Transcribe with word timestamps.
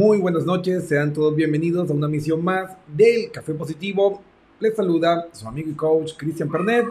Muy, 0.00 0.16
buenas 0.16 0.46
noches. 0.46 0.88
Sean 0.88 1.12
todos 1.12 1.36
bienvenidos 1.36 1.90
a 1.90 1.92
una 1.92 2.08
misión 2.08 2.42
más 2.42 2.74
del 2.88 3.30
Café 3.30 3.52
Positivo. 3.52 4.22
Les 4.58 4.74
saluda 4.74 5.28
su 5.30 5.46
amigo 5.46 5.68
y 5.68 5.74
coach 5.74 6.12
Cristian 6.16 6.48
Pernet. 6.48 6.86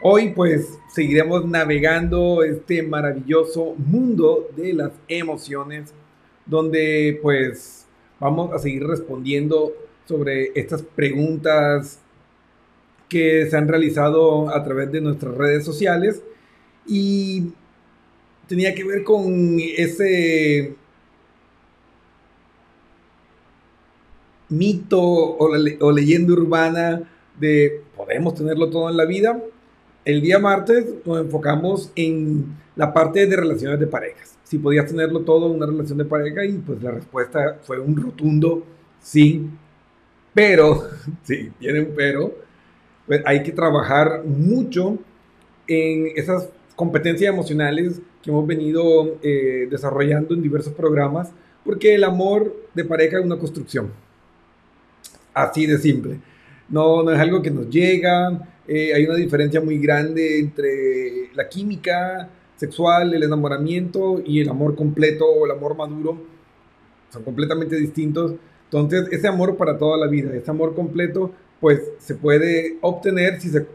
Hoy 0.00 0.30
pues 0.30 0.78
seguiremos 0.94 1.44
navegando 1.44 2.44
este 2.44 2.84
maravilloso 2.84 3.74
mundo 3.78 4.48
de 4.54 4.74
las 4.74 4.92
emociones, 5.08 5.92
donde 6.46 7.18
pues 7.20 7.88
vamos 8.20 8.52
a 8.52 8.60
seguir 8.60 8.86
respondiendo 8.86 9.72
sobre 10.06 10.52
estas 10.54 10.82
preguntas 10.82 11.98
que 13.08 13.50
se 13.50 13.56
han 13.56 13.66
realizado 13.66 14.54
a 14.54 14.62
través 14.62 14.92
de 14.92 15.00
nuestras 15.00 15.34
redes 15.34 15.64
sociales 15.64 16.22
y 16.86 17.52
tenía 18.46 18.72
que 18.72 18.84
ver 18.84 19.02
con 19.02 19.58
ese 19.58 20.76
mito 24.50 25.00
o, 25.00 25.56
le- 25.56 25.78
o 25.80 25.92
leyenda 25.92 26.32
urbana 26.32 27.02
de 27.38 27.82
podemos 27.96 28.34
tenerlo 28.34 28.70
todo 28.70 28.90
en 28.90 28.96
la 28.96 29.04
vida. 29.06 29.40
El 30.04 30.22
día 30.22 30.38
martes 30.38 30.86
nos 31.04 31.20
enfocamos 31.20 31.92
en 31.96 32.46
la 32.76 32.92
parte 32.92 33.26
de 33.26 33.36
relaciones 33.36 33.78
de 33.78 33.86
parejas. 33.86 34.36
Si 34.44 34.58
podías 34.58 34.86
tenerlo 34.86 35.20
todo 35.20 35.46
en 35.46 35.56
una 35.56 35.66
relación 35.66 35.98
de 35.98 36.04
pareja 36.04 36.44
y 36.44 36.52
pues 36.58 36.82
la 36.82 36.90
respuesta 36.92 37.58
fue 37.62 37.78
un 37.78 37.96
rotundo 37.96 38.64
sí. 39.00 39.46
Pero, 40.34 40.84
sí, 41.22 41.50
tiene 41.58 41.80
un 41.80 41.94
pero, 41.96 42.34
pues 43.06 43.22
hay 43.26 43.42
que 43.42 43.52
trabajar 43.52 44.24
mucho 44.24 44.98
en 45.68 46.08
esas 46.16 46.48
competencias 46.76 47.32
emocionales 47.32 48.00
que 48.22 48.30
hemos 48.30 48.46
venido 48.46 49.18
eh, 49.22 49.68
desarrollando 49.70 50.34
en 50.34 50.42
diversos 50.42 50.72
programas, 50.74 51.30
porque 51.64 51.94
el 51.94 52.04
amor 52.04 52.54
de 52.74 52.84
pareja 52.84 53.18
es 53.18 53.24
una 53.24 53.38
construcción. 53.38 53.92
Así 55.34 55.66
de 55.66 55.78
simple. 55.78 56.20
No, 56.68 57.02
no 57.02 57.12
es 57.12 57.18
algo 57.18 57.42
que 57.42 57.50
nos 57.50 57.68
llega. 57.68 58.48
eh, 58.66 58.94
hay 58.94 59.04
una 59.04 59.16
diferencia 59.16 59.60
muy 59.60 59.78
grande 59.78 60.38
entre 60.38 61.30
la 61.34 61.48
química 61.48 62.30
sexual, 62.56 63.14
el 63.14 63.22
enamoramiento 63.24 64.22
y 64.24 64.40
el 64.40 64.48
amor 64.48 64.76
completo 64.76 65.24
o 65.26 65.46
el 65.46 65.52
amor 65.52 65.76
maduro. 65.76 66.22
Son 67.10 67.22
completamente 67.24 67.76
distintos. 67.76 68.34
Entonces, 68.64 69.08
ese 69.10 69.26
amor 69.28 69.56
para 69.56 69.76
toda 69.78 69.96
la 69.98 70.06
vida, 70.06 70.34
ese 70.34 70.50
amor 70.50 70.74
completo, 70.74 71.32
pues 71.60 71.80
se 71.98 72.14
puede 72.14 72.78
obtener 72.82 73.40
si 73.40 73.48
se 73.50 73.66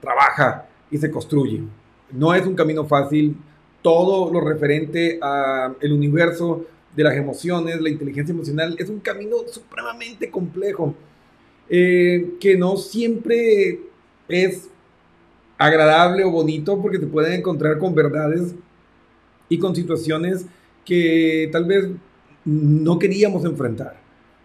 trabaja 0.00 0.68
y 0.90 0.98
se 0.98 1.10
construye. 1.10 1.62
No 2.12 2.34
es 2.34 2.46
un 2.46 2.54
camino 2.54 2.84
fácil. 2.86 3.36
todo 3.82 4.32
lo 4.32 4.40
referente 4.40 5.18
al 5.22 5.92
universo 5.92 6.64
de 6.96 7.04
las 7.04 7.14
emociones, 7.14 7.80
la 7.80 7.90
inteligencia 7.90 8.32
emocional, 8.32 8.74
es 8.78 8.88
un 8.88 9.00
camino 9.00 9.36
supremamente 9.46 10.30
complejo, 10.30 10.94
eh, 11.68 12.34
que 12.40 12.56
no 12.56 12.76
siempre 12.76 13.80
es 14.28 14.70
agradable 15.58 16.24
o 16.24 16.30
bonito 16.30 16.80
porque 16.80 16.98
te 16.98 17.06
pueden 17.06 17.34
encontrar 17.34 17.78
con 17.78 17.94
verdades 17.94 18.54
y 19.48 19.58
con 19.58 19.76
situaciones 19.76 20.46
que 20.84 21.48
tal 21.52 21.64
vez 21.66 21.88
no 22.44 22.98
queríamos 22.98 23.44
enfrentar. 23.44 24.00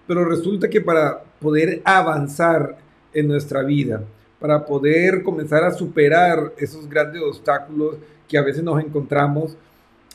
Pero 0.07 0.25
resulta 0.25 0.69
que 0.69 0.81
para 0.81 1.23
poder 1.39 1.81
avanzar 1.85 2.77
en 3.13 3.27
nuestra 3.27 3.63
vida, 3.63 4.03
para 4.39 4.65
poder 4.65 5.23
comenzar 5.23 5.63
a 5.63 5.71
superar 5.71 6.53
esos 6.57 6.89
grandes 6.89 7.21
obstáculos 7.21 7.97
que 8.27 8.37
a 8.37 8.41
veces 8.41 8.63
nos 8.63 8.83
encontramos, 8.83 9.55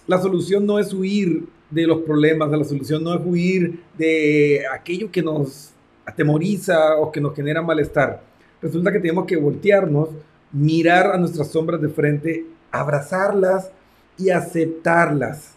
la 0.07 0.21
solución 0.21 0.67
no 0.67 0.79
es 0.79 0.93
huir 0.93 1.45
de 1.71 1.87
los 1.87 2.03
problemas, 2.03 2.51
la 2.51 2.65
solución 2.65 3.03
no 3.03 3.15
es 3.15 3.21
huir 3.25 3.81
de 3.99 4.63
aquello 4.73 5.11
que 5.11 5.23
nos 5.23 5.71
atemoriza 6.05 6.97
o 6.97 7.11
que 7.11 7.21
nos 7.21 7.35
genera 7.35 7.61
malestar. 7.63 8.23
Resulta 8.63 8.93
que 8.93 9.01
tenemos 9.01 9.27
que 9.27 9.37
voltearnos, 9.37 10.11
mirar 10.53 11.09
a 11.13 11.19
nuestras 11.19 11.49
sombras 11.49 11.81
de 11.81 11.89
frente, 11.89 12.47
abrazarlas 12.71 13.71
y 14.17 14.31
aceptarlas. 14.31 15.55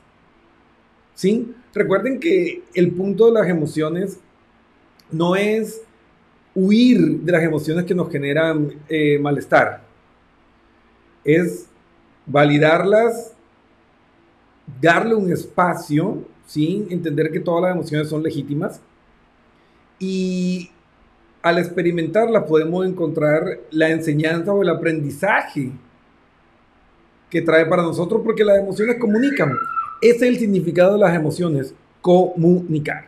¿Sí? 1.13 1.53
Recuerden 1.73 2.19
que 2.19 2.63
el 2.73 2.91
punto 2.91 3.27
de 3.27 3.33
las 3.33 3.47
emociones 3.47 4.19
no 5.11 5.35
es 5.35 5.81
huir 6.55 7.19
de 7.21 7.31
las 7.31 7.43
emociones 7.43 7.85
que 7.85 7.95
nos 7.95 8.11
generan 8.11 8.73
eh, 8.89 9.19
malestar. 9.19 9.81
Es 11.23 11.67
validarlas, 12.25 13.35
darle 14.81 15.15
un 15.15 15.31
espacio, 15.31 16.23
¿sí? 16.45 16.85
entender 16.89 17.31
que 17.31 17.39
todas 17.39 17.63
las 17.63 17.75
emociones 17.75 18.09
son 18.09 18.23
legítimas 18.23 18.81
y 19.99 20.71
al 21.41 21.57
experimentarlas 21.57 22.43
podemos 22.43 22.85
encontrar 22.85 23.59
la 23.71 23.89
enseñanza 23.89 24.53
o 24.53 24.61
el 24.61 24.69
aprendizaje 24.69 25.71
que 27.29 27.41
trae 27.41 27.65
para 27.65 27.83
nosotros 27.83 28.21
porque 28.23 28.43
las 28.43 28.59
emociones 28.59 28.97
comunican. 28.99 29.53
Ese 30.01 30.15
es 30.15 30.33
el 30.33 30.39
significado 30.39 30.93
de 30.93 30.99
las 30.99 31.15
emociones, 31.15 31.73
comunicar. 32.01 33.07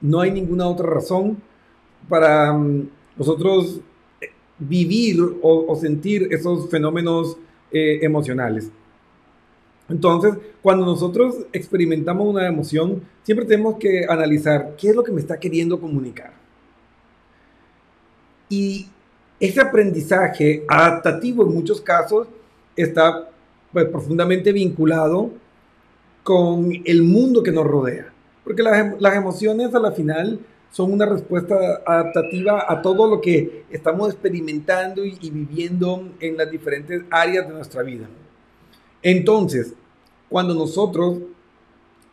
No 0.00 0.20
hay 0.20 0.32
ninguna 0.32 0.66
otra 0.66 0.88
razón 0.88 1.38
para 2.08 2.52
mm, 2.52 2.88
nosotros 3.16 3.80
eh, 4.20 4.26
vivir 4.58 5.18
o, 5.42 5.76
sentir 5.76 6.28
esos 6.30 6.68
fenómenos 6.70 7.36
eh, 7.70 8.00
emocionales. 8.02 8.70
Entonces, 9.92 10.34
cuando 10.62 10.86
nosotros 10.86 11.36
experimentamos 11.52 12.26
una 12.26 12.48
emoción, 12.48 13.02
siempre 13.22 13.44
tenemos 13.44 13.76
que 13.76 14.06
analizar 14.08 14.74
qué 14.78 14.88
es 14.88 14.96
lo 14.96 15.04
que 15.04 15.12
me 15.12 15.20
está 15.20 15.38
queriendo 15.38 15.78
comunicar. 15.78 16.32
Y 18.48 18.88
ese 19.38 19.60
aprendizaje 19.60 20.64
adaptativo 20.66 21.44
en 21.44 21.52
muchos 21.52 21.82
casos 21.82 22.26
está 22.74 23.28
pues, 23.70 23.84
profundamente 23.86 24.50
vinculado 24.50 25.30
con 26.22 26.70
el 26.86 27.02
mundo 27.02 27.42
que 27.42 27.52
nos 27.52 27.66
rodea. 27.66 28.10
Porque 28.44 28.62
las, 28.62 28.98
las 28.98 29.14
emociones 29.14 29.74
a 29.74 29.78
la 29.78 29.92
final 29.92 30.40
son 30.70 30.90
una 30.90 31.04
respuesta 31.04 31.82
adaptativa 31.84 32.64
a 32.66 32.80
todo 32.80 33.06
lo 33.06 33.20
que 33.20 33.64
estamos 33.70 34.10
experimentando 34.10 35.04
y, 35.04 35.30
viviendo 35.30 36.08
en 36.18 36.38
las 36.38 36.50
diferentes 36.50 37.02
áreas 37.10 37.46
de 37.46 37.52
nuestra 37.52 37.82
vida. 37.82 38.08
Entonces, 39.02 39.74
cuando 40.32 40.54
nosotros 40.54 41.18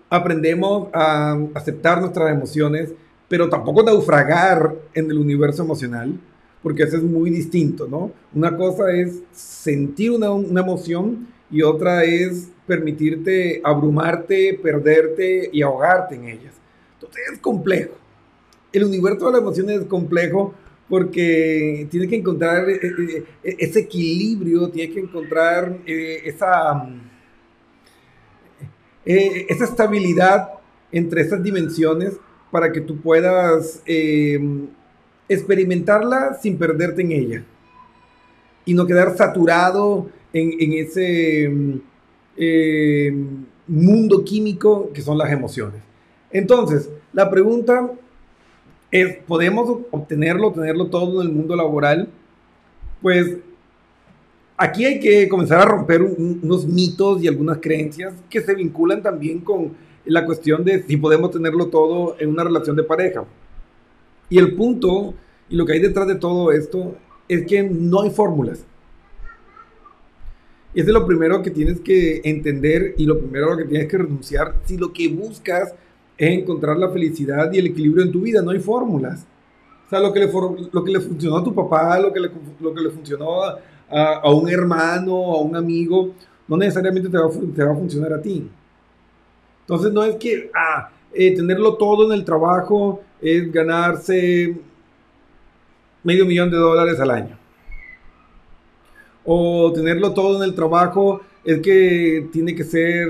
aprendemos 0.10 0.90
a 0.94 1.40
aceptar 1.56 2.00
nuestras 2.02 2.32
emociones, 2.32 2.94
pero 3.28 3.50
tampoco 3.50 3.82
naufragar 3.82 4.76
en 4.94 5.10
el 5.10 5.18
universo 5.18 5.64
emocional, 5.64 6.20
porque 6.62 6.84
eso 6.84 6.98
es 6.98 7.04
muy 7.04 7.32
distinto, 7.32 7.88
¿no? 7.88 8.12
Una 8.34 8.56
cosa 8.56 8.92
es 8.92 9.24
sentir 9.32 10.12
una, 10.12 10.32
una 10.32 10.62
emoción 10.62 11.28
y 11.50 11.64
otra 11.64 12.04
es 12.04 12.52
permitirte 12.68 13.62
abrumarte, 13.64 14.60
perderte 14.62 15.50
y 15.52 15.64
ahogarte 15.64 16.16
en 16.16 16.26
ellas. 16.26 16.54
Entonces 16.96 17.24
es 17.34 17.40
complejo 17.40 18.00
el 18.72 18.84
universo 18.84 19.26
de 19.28 19.32
las 19.34 19.42
emociones 19.42 19.82
es 19.82 19.86
complejo 19.88 20.54
porque 20.88 21.88
tiene 21.92 22.08
que 22.08 22.16
encontrar 22.16 22.70
eh, 22.70 22.80
eh, 22.84 23.24
eh, 23.44 23.56
ese 23.60 23.82
equilibrio, 23.82 24.70
tiene 24.70 24.94
que 24.94 25.00
encontrar 25.02 25.78
esa, 25.86 26.88
esa 29.06 29.64
estabilidad 29.64 30.50
entre 30.92 31.22
esas 31.22 31.42
dimensiones 31.42 32.14
para 32.52 32.72
que 32.72 32.82
tú 32.82 33.00
puedas 33.00 33.82
experimentarla 35.28 36.38
sin 36.42 36.58
perderte 36.58 37.02
en 37.02 37.12
ella 37.12 37.44
y 38.66 38.74
no 38.74 38.86
quedar 38.86 39.16
saturado 39.16 40.10
en, 40.34 40.74
ese 40.74 41.50
mundo 43.68 44.24
químico 44.24 44.92
que 44.94 45.02
son 45.02 45.18
las 45.18 45.32
emociones. 45.32 45.82
Entonces, 46.32 46.90
la 47.14 47.30
pregunta 47.30 47.92
es, 48.92 49.18
podemos 49.28 49.80
obtenerlo, 49.92 50.52
tenerlo 50.52 50.88
todo 50.88 51.22
en 51.22 51.28
el 51.28 51.34
mundo 51.34 51.56
laboral, 51.56 52.10
pues 53.02 53.38
aquí 54.60 54.84
hay 54.86 55.00
que 55.00 55.30
comenzar 55.30 55.62
a 55.62 55.66
romper 55.66 56.02
unos 56.02 56.68
mitos 56.68 57.24
y 57.24 57.28
algunas 57.28 57.60
creencias 57.60 58.14
que 58.30 58.42
se 58.42 58.54
vinculan 58.54 59.02
también 59.02 59.40
con 59.40 59.72
la 60.06 60.26
cuestión 60.26 60.66
de 60.66 60.84
si 60.84 60.98
podemos 60.98 61.32
tenerlo 61.32 61.68
todo 61.68 62.18
en 62.20 62.30
una 62.30 62.44
relación 62.44 62.76
de 62.76 62.84
pareja. 62.84 63.24
Y 64.30 64.38
el 64.38 64.56
punto 64.56 65.14
y 65.50 65.56
lo 65.56 65.66
que 65.66 65.74
hay 65.74 65.80
detrás 65.80 66.08
de 66.08 66.16
todo 66.16 66.52
esto 66.52 66.96
es 67.30 67.46
que 67.46 67.64
no 67.64 68.02
hay 68.02 68.10
fórmulas. 68.10 68.66
Y 70.74 70.82
es 70.82 70.88
lo 70.88 71.06
primero 71.06 71.42
que 71.42 71.52
tienes 71.52 71.80
que 71.80 72.22
entender 72.26 72.96
y 72.98 73.06
lo 73.06 73.18
primero 73.18 73.56
que 73.58 73.64
tienes 73.64 73.88
que 73.88 73.98
renunciar 73.98 74.56
si 74.66 74.78
lo 74.78 74.92
que 74.92 75.08
buscas 75.08 75.74
es 76.18 76.38
encontrar 76.38 76.78
la 76.78 76.90
felicidad 76.90 77.52
y 77.54 77.60
el 77.60 77.68
equilibrio 77.68 78.04
en 78.04 78.12
tu 78.12 78.22
vida, 78.22 78.42
no 78.42 78.52
hay 78.52 78.60
fórmulas. 78.60 79.26
O 79.88 79.90
sea, 79.90 80.02
lo 80.02 80.14
que 80.14 80.20
le, 80.20 80.30
lo 80.72 80.84
que 80.84 80.92
le 80.92 81.00
funcionó 81.00 81.38
a 81.38 81.44
tu 81.44 81.56
papá, 81.56 81.98
lo 82.00 82.12
que 82.12 82.20
le, 82.20 82.30
lo 82.60 82.74
que 82.74 82.82
le 82.82 82.90
funcionó 82.92 83.42
a, 83.42 83.60
a, 83.90 84.32
un 84.32 84.50
hermano, 84.50 85.14
a 85.14 85.42
un 85.42 85.56
amigo, 85.56 86.14
no 86.48 86.58
necesariamente 86.58 87.10
te 87.10 87.18
va, 87.18 87.26
a 87.26 87.76
funcionar 87.76 88.14
a 88.14 88.22
ti. 88.22 88.50
Entonces 89.62 89.92
no 89.92 90.04
es 90.04 90.16
que 90.16 90.50
ah, 90.56 90.90
eh, 91.14 91.36
tenerlo 91.36 91.76
todo 91.76 92.06
en 92.06 92.18
el 92.18 92.26
trabajo 92.26 93.02
es 93.22 93.52
ganarse 93.52 94.58
medio 96.04 96.26
millón 96.26 96.50
de 96.50 96.58
dólares 96.58 97.00
al 97.00 97.12
año. 97.12 97.38
O 99.26 99.72
tenerlo 99.74 100.14
todo 100.14 100.38
en 100.38 100.44
el 100.44 100.56
trabajo 100.56 101.22
es 101.44 101.60
que 101.62 102.28
tiene 102.32 102.56
que 102.56 102.64
ser 102.64 103.08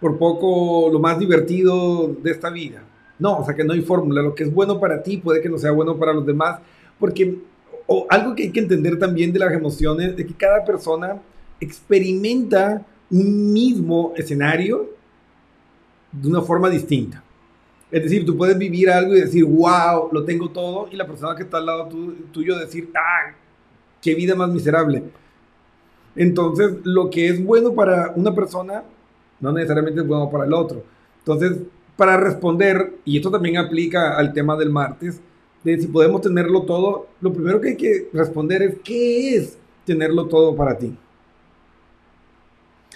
por 0.00 0.18
poco 0.18 0.88
lo 0.92 0.98
más 0.98 1.18
divertido 1.18 2.08
de 2.22 2.30
esta 2.30 2.50
vida. 2.50 2.82
No, 3.18 3.38
o 3.38 3.44
sea 3.44 3.54
que 3.54 3.64
no 3.64 3.72
hay 3.72 3.82
fórmula. 3.82 4.22
Lo 4.22 4.34
que 4.34 4.44
es 4.44 4.52
bueno 4.52 4.78
para 4.78 5.02
ti 5.02 5.16
puede 5.18 5.40
que 5.40 5.48
no 5.48 5.58
sea 5.58 5.70
bueno 5.70 5.96
para 5.96 6.12
los 6.12 6.26
demás. 6.26 6.60
Porque 6.98 7.38
o 7.86 8.06
algo 8.10 8.34
que 8.34 8.44
hay 8.44 8.50
que 8.50 8.60
entender 8.60 8.98
también 8.98 9.32
de 9.32 9.38
las 9.38 9.52
emociones 9.52 10.14
es 10.16 10.26
que 10.26 10.34
cada 10.34 10.64
persona 10.64 11.20
experimenta 11.60 12.84
un 13.10 13.52
mismo 13.52 14.12
escenario 14.16 14.90
de 16.10 16.28
una 16.28 16.42
forma 16.42 16.68
distinta. 16.68 17.22
Es 17.90 18.02
decir, 18.02 18.26
tú 18.26 18.36
puedes 18.36 18.58
vivir 18.58 18.90
algo 18.90 19.14
y 19.14 19.20
decir, 19.20 19.44
wow, 19.44 20.08
lo 20.10 20.24
tengo 20.24 20.50
todo, 20.50 20.88
y 20.90 20.96
la 20.96 21.06
persona 21.06 21.36
que 21.36 21.44
está 21.44 21.58
al 21.58 21.66
lado 21.66 21.88
tuyo 22.32 22.58
decir, 22.58 22.90
ah, 22.96 23.32
qué 24.02 24.14
vida 24.14 24.34
más 24.34 24.50
miserable. 24.50 25.04
Entonces, 26.16 26.78
lo 26.82 27.08
que 27.10 27.28
es 27.28 27.44
bueno 27.44 27.74
para 27.74 28.12
una 28.16 28.34
persona 28.34 28.82
no 29.38 29.52
necesariamente 29.52 30.00
es 30.00 30.06
bueno 30.06 30.28
para 30.30 30.44
el 30.44 30.52
otro. 30.52 30.82
Entonces, 31.18 31.58
para 31.96 32.16
responder, 32.16 32.94
y 33.04 33.16
esto 33.16 33.30
también 33.30 33.58
aplica 33.58 34.16
al 34.16 34.32
tema 34.32 34.56
del 34.56 34.70
martes, 34.70 35.20
de 35.66 35.80
si 35.80 35.88
podemos 35.88 36.20
tenerlo 36.20 36.62
todo, 36.62 37.08
lo 37.20 37.32
primero 37.32 37.60
que 37.60 37.70
hay 37.70 37.76
que 37.76 38.08
responder 38.12 38.62
es, 38.62 38.76
¿qué 38.84 39.34
es 39.34 39.58
tenerlo 39.84 40.26
todo 40.26 40.54
para 40.54 40.78
ti? 40.78 40.96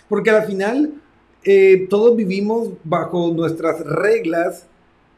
Porque 0.09 0.31
al 0.31 0.47
final, 0.47 0.95
eh, 1.43 1.89
todos 1.91 2.15
vivimos 2.15 2.71
bajo 2.85 3.33
nuestras 3.33 3.81
reglas 3.81 4.69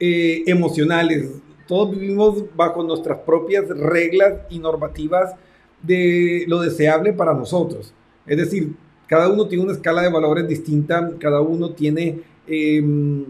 eh, 0.00 0.42
emocionales, 0.46 1.28
todos 1.68 1.90
vivimos 1.90 2.42
bajo 2.56 2.82
nuestras 2.82 3.18
propias 3.18 3.68
reglas 3.68 4.40
y 4.48 4.58
normativas 4.58 5.34
de 5.82 6.44
lo 6.48 6.58
deseable 6.60 7.12
para 7.12 7.34
nosotros. 7.34 7.92
Es 8.26 8.38
decir, 8.38 8.74
cada 9.06 9.28
uno 9.28 9.46
tiene 9.46 9.64
una 9.64 9.74
escala 9.74 10.00
de 10.00 10.08
valores 10.08 10.48
distinta, 10.48 11.12
cada 11.18 11.42
uno 11.42 11.72
tiene 11.72 12.22
em, 12.46 13.26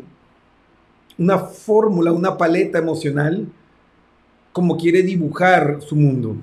una 1.18 1.38
fórmula, 1.40 2.12
una 2.12 2.38
paleta 2.38 2.78
emocional, 2.78 3.48
como 4.52 4.76
quiere 4.76 5.02
dibujar 5.02 5.78
su 5.80 5.96
mundo. 5.96 6.36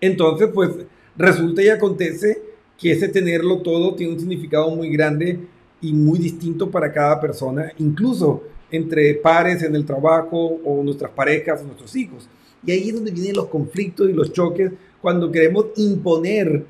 Entonces, 0.00 0.48
pues 0.52 0.70
resulta 1.16 1.62
y 1.62 1.68
acontece 1.68 2.42
que 2.78 2.92
ese 2.92 3.08
tenerlo 3.08 3.58
todo 3.58 3.94
tiene 3.94 4.14
un 4.14 4.20
significado 4.20 4.74
muy 4.74 4.90
grande 4.90 5.38
y 5.80 5.92
muy 5.92 6.18
distinto 6.18 6.70
para 6.70 6.92
cada 6.92 7.20
persona, 7.20 7.72
incluso 7.78 8.42
entre 8.70 9.14
pares 9.14 9.62
en 9.62 9.76
el 9.76 9.84
trabajo 9.84 10.60
o 10.64 10.82
nuestras 10.82 11.10
parejas 11.10 11.60
o 11.60 11.64
nuestros 11.64 11.94
hijos. 11.94 12.28
Y 12.64 12.72
ahí 12.72 12.88
es 12.88 12.94
donde 12.94 13.10
vienen 13.10 13.36
los 13.36 13.46
conflictos 13.46 14.08
y 14.08 14.12
los 14.12 14.32
choques 14.32 14.72
cuando 15.00 15.30
queremos 15.30 15.66
imponer 15.76 16.64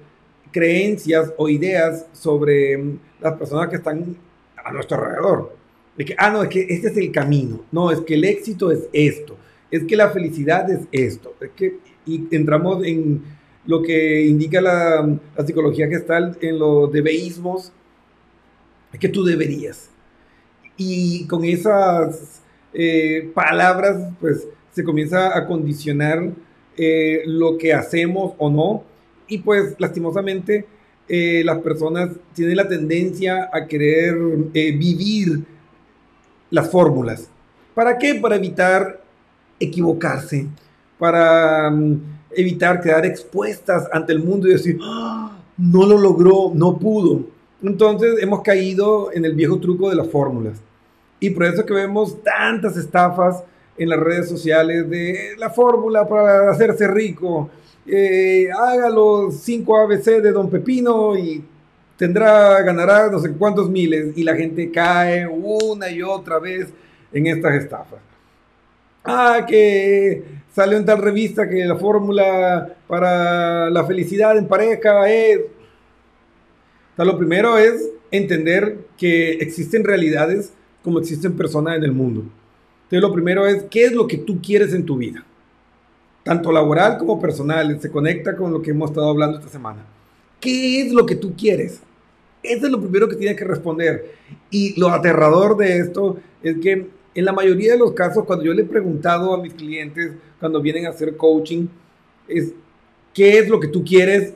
creencias 0.51 1.33
o 1.37 1.49
ideas 1.49 2.07
sobre 2.13 2.77
mm, 2.77 2.99
las 3.21 3.35
personas 3.39 3.69
que 3.69 3.77
están 3.77 4.17
a 4.63 4.73
nuestro 4.73 4.97
alrededor. 4.99 5.57
De 5.97 6.05
que, 6.05 6.15
ah, 6.19 6.31
no, 6.31 6.43
es 6.43 6.49
que 6.49 6.67
este 6.69 6.89
es 6.89 6.97
el 6.97 7.13
camino. 7.13 7.65
No, 7.71 7.91
es 7.91 8.01
que 8.01 8.15
el 8.15 8.25
éxito 8.25 8.71
es 8.71 8.89
esto. 8.93 9.37
Es 9.73 9.85
que 9.85 9.97
la 9.97 10.11
felicidad 10.11 10.71
es 10.71 10.87
esto. 10.93 11.35
Es 11.41 11.51
que, 11.57 11.79
y 12.07 12.29
entramos 12.31 12.85
en 12.85 13.23
lo 13.67 13.83
que 13.83 14.27
indica 14.27 14.61
la, 14.61 15.19
la 15.37 15.47
psicología 15.47 15.89
gestal 15.89 16.37
en 16.41 16.59
los 16.59 16.93
debeísmos. 16.93 17.73
Es 18.93 19.01
que 19.01 19.09
tú 19.09 19.25
deberías. 19.25 19.91
Y 20.77 21.27
con 21.27 21.45
esas 21.45 22.43
eh, 22.75 23.31
palabras, 23.35 24.13
pues 24.21 24.47
se 24.73 24.85
comienza 24.85 25.37
a 25.37 25.47
condicionar 25.47 26.31
eh, 26.77 27.23
lo 27.27 27.59
que 27.59 27.73
hacemos 27.73 28.35
o 28.39 28.51
no. 28.51 28.85
Y 29.29 29.39
pues 29.39 29.75
lastimosamente 29.79 30.67
eh, 31.09 31.43
las 31.45 31.59
personas 31.59 32.11
tienen 32.35 32.57
la 32.57 32.69
tendencia 32.69 33.51
a 33.53 33.67
querer 33.67 34.15
vivir 34.53 35.45
las 36.51 36.71
fórmulas. 36.71 37.31
¿Para 37.75 37.97
qué? 37.97 38.15
Para 38.15 38.37
evitar 38.37 39.02
equivocarse, 39.63 40.47
para 40.99 41.71
mm, 41.71 42.01
evitar 42.35 42.81
quedar 42.81 43.05
expuestas 43.07 43.89
ante 43.93 44.13
el 44.13 44.21
mundo 44.21 44.49
y 44.49 44.53
decir, 44.53 44.79
¡Ah! 44.83 45.37
no 45.57 45.87
lo 45.87 45.99
logró, 45.99 46.53
no 46.55 46.79
pudo. 46.79 47.25
Entonces 47.63 48.21
hemos 48.21 48.43
caído 48.43 49.13
en 49.13 49.25
el 49.25 49.35
viejo 49.35 49.59
truco 49.59 49.89
de 49.91 49.97
las 49.97 50.09
fórmulas. 50.09 50.61
Y 51.21 51.31
por 51.31 51.45
eso 51.45 51.65
que 51.65 51.75
vemos 51.75 52.23
tantas 52.23 52.77
estafas 52.77 53.45
en 53.79 53.89
las 53.89 54.01
redes 54.01 54.29
sociales 54.29 54.89
de 54.91 55.35
la 55.39 55.51
fórmula 55.51 56.09
para 56.09 56.51
hacerse 56.51 56.89
rico. 56.89 57.51
Eh, 57.87 58.49
haga 58.51 58.91
los 58.91 59.37
5 59.41 59.77
ABC 59.77 60.23
de 60.23 60.33
Don 60.33 60.51
Pepino 60.51 61.17
y 61.17 61.45
tendrá, 61.97 62.61
ganará 62.63 63.09
no 63.11 63.21
sé 63.21 63.33
cuántos 63.33 63.71
miles. 63.71 64.17
Y 64.17 64.25
la 64.25 64.35
gente 64.35 64.71
cae 64.71 65.27
una 65.27 65.91
y 65.91 66.03
otra 66.03 66.39
vez 66.39 66.69
en 67.13 67.27
estas 67.29 67.55
estafas. 67.55 68.01
Ah, 69.05 69.45
que 69.49 70.23
salió 70.55 70.77
en 70.77 70.85
tal 70.85 70.99
revista 70.99 71.49
que 71.49 71.65
la 71.65 71.77
fórmula 71.77 72.77
para 72.87 73.71
la 73.71 73.85
felicidad 73.85 74.37
en 74.37 74.47
pareja 74.47 75.11
es... 75.11 75.41
lo 76.97 77.19
primero 77.19 77.59
es 77.59 77.91
entender 78.11 78.79
que 78.97 79.33
existen 79.33 79.85
realidades 79.85 80.53
como 80.83 80.99
existen 80.99 81.37
personas 81.37 81.77
en 81.77 81.85
el 81.85 81.93
mundo. 81.93 82.25
Entonces, 82.85 83.09
lo 83.09 83.13
primero 83.13 83.47
es, 83.47 83.65
¿qué 83.65 83.85
es 83.85 83.93
lo 83.93 84.07
que 84.07 84.19
tú 84.19 84.41
quieres 84.43 84.75
en 84.75 84.85
tu 84.85 84.97
vida? 84.97 85.25
Tanto 86.25 86.53
laboral 86.53 86.99
como 86.99 87.21
personal, 87.21 87.81
se 87.81 87.91
conecta 87.91 88.37
con 88.37 88.53
lo 88.53 88.61
que 88.61 88.71
hemos 88.71 88.91
estado 88.91 89.09
hablando 89.09 89.39
esta 89.39 89.51
semana. 89.51 89.85
¿Qué 90.41 90.83
es 90.83 90.93
lo 90.93 91.07
que 91.07 91.17
tú 91.17 91.35
quieres? 91.35 91.81
Eso 92.43 92.67
es 92.67 92.73
lo 92.73 92.81
primero 92.81 93.09
que 93.09 93.17
tienes 93.17 93.37
que 93.37 93.45
responder. 93.45 94.13
Y 94.51 94.79
lo 94.79 94.91
aterrador 94.91 95.57
de 95.57 95.79
esto 95.79 96.19
es 96.43 96.57
que 96.59 96.89
en 97.15 97.25
la 97.25 97.33
mayoría 97.33 97.73
de 97.73 97.79
los 97.79 97.93
casos, 97.93 98.25
cuando 98.25 98.45
yo 98.45 98.55
le 98.55 98.63
he 98.63 98.67
preguntado 98.67 99.35
a 99.35 99.43
mis 99.43 99.55
clientes, 99.55 100.13
cuando 100.41 100.61
vienen 100.61 100.87
a 100.87 100.91
hacer 100.91 101.17
coaching, 101.17 101.67
es, 102.27 102.53
¿qué 103.13 103.39
es 103.39 103.49
lo 103.49 103.61
que 103.61 103.69
tú 103.69 103.85
quieres? 103.85 104.35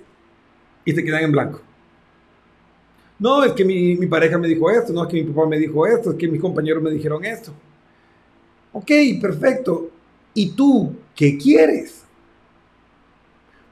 Y 0.84 0.92
se 0.92 1.02
quedan 1.02 1.24
en 1.24 1.32
blanco. 1.32 1.60
No, 3.18 3.42
es 3.44 3.52
que 3.52 3.64
mi, 3.64 3.96
pareja 4.06 4.36
me 4.36 4.46
dijo 4.46 4.70
esto, 4.70 4.92
no, 4.92 5.04
es 5.04 5.08
que 5.08 5.22
mi 5.22 5.32
papá 5.32 5.48
me 5.48 5.58
dijo 5.58 5.86
esto, 5.86 6.10
es 6.10 6.16
que 6.16 6.28
mis 6.28 6.40
compañeros 6.40 6.82
me 6.82 6.90
dijeron 6.90 7.24
esto. 7.24 7.52
Ok, 8.72 8.90
perfecto. 9.20 9.90
¿Y 10.34 10.50
tú 10.50 10.94
qué 11.14 11.38
quieres? 11.38 12.02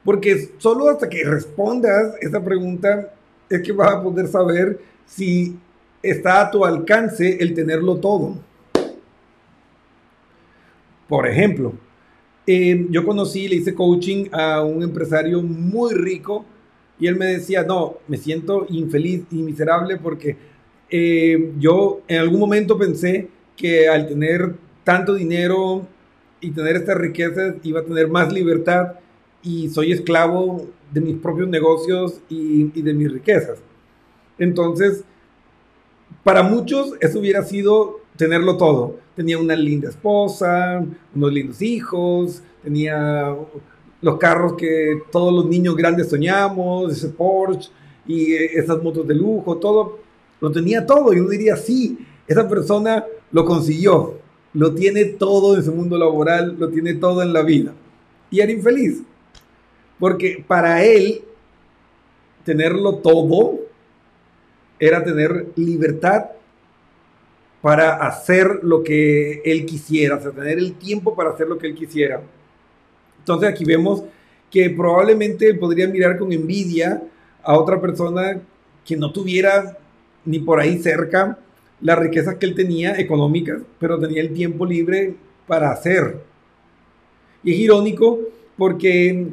Porque 0.03 0.51
solo 0.57 0.89
hasta 0.89 1.07
que 1.07 1.23
respondas 1.23 2.15
esa 2.21 2.43
pregunta 2.43 3.13
es 3.49 3.61
que 3.61 3.71
vas 3.71 3.93
a 3.93 4.01
poder 4.01 4.27
saber 4.27 4.79
si 5.05 5.55
está 6.01 6.41
a 6.41 6.51
tu 6.51 6.65
alcance 6.65 7.37
el 7.39 7.53
tenerlo 7.53 7.97
todo. 7.97 8.37
Por 11.07 11.27
ejemplo, 11.27 11.73
eh, 12.47 12.87
yo 12.89 13.05
conocí, 13.05 13.47
le 13.47 13.55
hice 13.55 13.73
coaching 13.73 14.25
a 14.31 14.63
un 14.63 14.83
empresario 14.83 15.41
muy 15.41 15.93
rico 15.93 16.45
y 16.99 17.07
él 17.07 17.15
me 17.15 17.25
decía, 17.25 17.63
no, 17.63 17.97
me 18.07 18.17
siento 18.17 18.65
infeliz 18.69 19.23
y 19.31 19.37
miserable 19.37 19.97
porque 19.97 20.37
eh, 20.89 21.53
yo 21.59 22.01
en 22.07 22.19
algún 22.19 22.39
momento 22.39 22.77
pensé 22.77 23.29
que 23.55 23.87
al 23.87 24.07
tener 24.07 24.55
tanto 24.83 25.15
dinero 25.15 25.87
y 26.39 26.51
tener 26.51 26.75
estas 26.75 26.97
riquezas 26.97 27.55
iba 27.63 27.79
a 27.79 27.83
tener 27.83 28.07
más 28.07 28.31
libertad 28.31 28.93
y 29.41 29.69
soy 29.69 29.91
esclavo 29.91 30.67
de 30.91 31.01
mis 31.01 31.15
propios 31.17 31.47
negocios 31.47 32.21
y 32.29 32.81
de 32.81 32.93
mis 32.93 33.11
riquezas. 33.11 33.59
Entonces, 34.37 35.03
para 36.23 36.43
muchos 36.43 36.93
eso 37.01 37.19
hubiera 37.19 37.43
sido 37.43 38.04
tenerlo 38.17 38.57
todo. 38.57 38.97
Tenía 39.15 39.37
una 39.37 39.55
linda 39.55 39.89
esposa, 39.89 40.83
unos 41.13 41.33
lindos 41.33 41.61
hijos, 41.61 42.41
tenía 42.63 43.35
los 44.01 44.17
carros 44.17 44.53
que 44.53 45.01
todos 45.11 45.33
los 45.33 45.45
niños 45.45 45.75
grandes 45.75 46.09
soñamos, 46.09 46.91
ese 46.91 47.09
Porsche 47.09 47.71
y 48.05 48.33
eh, 48.33 48.51
esas 48.53 48.81
motos 48.83 49.07
de 49.07 49.15
lujo, 49.15 49.57
todo, 49.57 49.99
lo 50.39 50.51
tenía 50.51 50.85
todo. 50.85 51.13
Y 51.13 51.19
uno 51.19 51.29
diría, 51.29 51.55
sí, 51.55 51.97
esa 52.27 52.47
persona 52.47 53.05
lo 53.31 53.45
consiguió, 53.45 54.15
lo 54.53 54.73
tiene 54.73 55.05
todo 55.05 55.55
en 55.55 55.63
su 55.63 55.73
mundo 55.73 55.97
laboral, 55.97 56.55
lo 56.59 56.69
tiene 56.69 56.93
todo 56.95 57.21
en 57.21 57.33
la 57.33 57.41
vida. 57.41 57.73
Y 58.29 58.39
era 58.41 58.51
infeliz, 58.51 59.01
porque 59.99 60.43
para 60.45 60.83
él 60.83 61.21
tenerlo 62.43 62.95
todo 62.97 63.59
era 64.79 65.03
tener 65.03 65.47
libertad 65.55 66.25
para 67.65 67.95
hacer 67.95 68.59
lo 68.61 68.83
que 68.83 69.41
él 69.43 69.65
quisiera, 69.65 70.17
o 70.17 70.21
sea, 70.21 70.29
tener 70.29 70.59
el 70.59 70.75
tiempo 70.75 71.15
para 71.15 71.31
hacer 71.31 71.47
lo 71.47 71.57
que 71.57 71.65
él 71.65 71.73
quisiera. 71.73 72.21
Entonces 73.17 73.49
aquí 73.49 73.65
vemos 73.65 74.03
que 74.51 74.69
probablemente 74.69 75.51
podría 75.55 75.87
mirar 75.87 76.19
con 76.19 76.31
envidia 76.31 77.01
a 77.41 77.57
otra 77.57 77.81
persona 77.81 78.39
que 78.85 78.95
no 78.95 79.11
tuviera 79.11 79.79
ni 80.25 80.37
por 80.37 80.59
ahí 80.59 80.77
cerca 80.77 81.39
las 81.81 81.97
riquezas 81.97 82.35
que 82.35 82.45
él 82.45 82.53
tenía 82.53 82.99
económicas, 82.99 83.63
pero 83.79 83.99
tenía 83.99 84.21
el 84.21 84.31
tiempo 84.31 84.63
libre 84.63 85.15
para 85.47 85.71
hacer. 85.71 86.19
Y 87.43 87.51
es 87.53 87.57
irónico 87.57 88.19
porque 88.59 89.27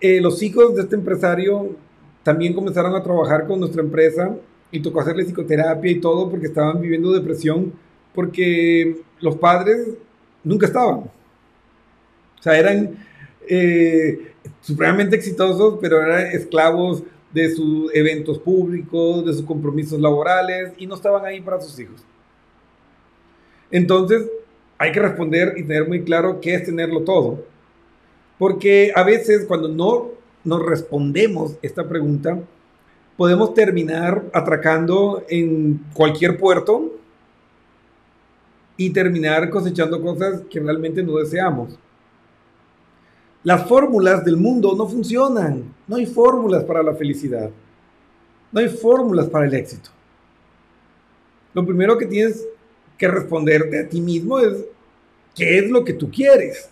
eh, 0.00 0.20
los 0.20 0.40
hijos 0.44 0.76
de 0.76 0.82
este 0.82 0.94
empresario 0.94 1.74
también 2.22 2.54
comenzaron 2.54 2.94
a 2.94 3.02
trabajar 3.02 3.48
con 3.48 3.58
nuestra 3.58 3.82
empresa 3.82 4.36
y 4.72 4.80
tocó 4.80 5.00
hacerle 5.00 5.24
psicoterapia 5.24 5.90
y 5.90 6.00
todo 6.00 6.28
porque 6.28 6.46
estaban 6.46 6.80
viviendo 6.80 7.12
depresión 7.12 7.72
porque 8.14 9.02
los 9.20 9.36
padres 9.36 9.88
nunca 10.42 10.66
estaban. 10.66 10.98
O 10.98 12.42
sea, 12.42 12.58
eran 12.58 12.96
eh, 13.48 14.32
supremamente 14.60 15.14
exitosos, 15.14 15.78
pero 15.80 16.02
eran 16.02 16.26
esclavos 16.32 17.04
de 17.32 17.54
sus 17.54 17.94
eventos 17.94 18.38
públicos, 18.38 19.24
de 19.24 19.32
sus 19.32 19.42
compromisos 19.42 20.00
laborales 20.00 20.72
y 20.76 20.86
no 20.86 20.94
estaban 20.94 21.24
ahí 21.24 21.40
para 21.40 21.60
sus 21.60 21.78
hijos. 21.78 22.02
Entonces, 23.70 24.28
hay 24.78 24.92
que 24.92 25.00
responder 25.00 25.54
y 25.56 25.62
tener 25.62 25.86
muy 25.86 26.02
claro 26.02 26.40
qué 26.40 26.54
es 26.54 26.64
tenerlo 26.64 27.02
todo. 27.02 27.44
Porque 28.38 28.92
a 28.94 29.02
veces 29.04 29.44
cuando 29.46 29.68
no 29.68 30.10
nos 30.44 30.66
respondemos 30.66 31.56
esta 31.62 31.88
pregunta, 31.88 32.40
podemos 33.16 33.54
terminar 33.54 34.24
atracando 34.32 35.24
en 35.28 35.84
cualquier 35.92 36.38
puerto 36.38 36.92
y 38.76 38.90
terminar 38.90 39.50
cosechando 39.50 40.00
cosas 40.00 40.42
que 40.50 40.60
realmente 40.60 41.02
no 41.02 41.16
deseamos. 41.16 41.78
Las 43.44 43.68
fórmulas 43.68 44.24
del 44.24 44.36
mundo 44.36 44.74
no 44.76 44.86
funcionan. 44.88 45.74
No 45.86 45.96
hay 45.96 46.06
fórmulas 46.06 46.64
para 46.64 46.82
la 46.82 46.94
felicidad. 46.94 47.50
No 48.50 48.60
hay 48.60 48.68
fórmulas 48.68 49.28
para 49.28 49.46
el 49.46 49.54
éxito. 49.54 49.90
Lo 51.54 51.66
primero 51.66 51.98
que 51.98 52.06
tienes 52.06 52.46
que 52.96 53.08
responderte 53.08 53.80
a 53.80 53.88
ti 53.88 54.00
mismo 54.00 54.38
es, 54.38 54.64
¿qué 55.34 55.58
es 55.58 55.70
lo 55.70 55.84
que 55.84 55.92
tú 55.92 56.10
quieres? 56.10 56.70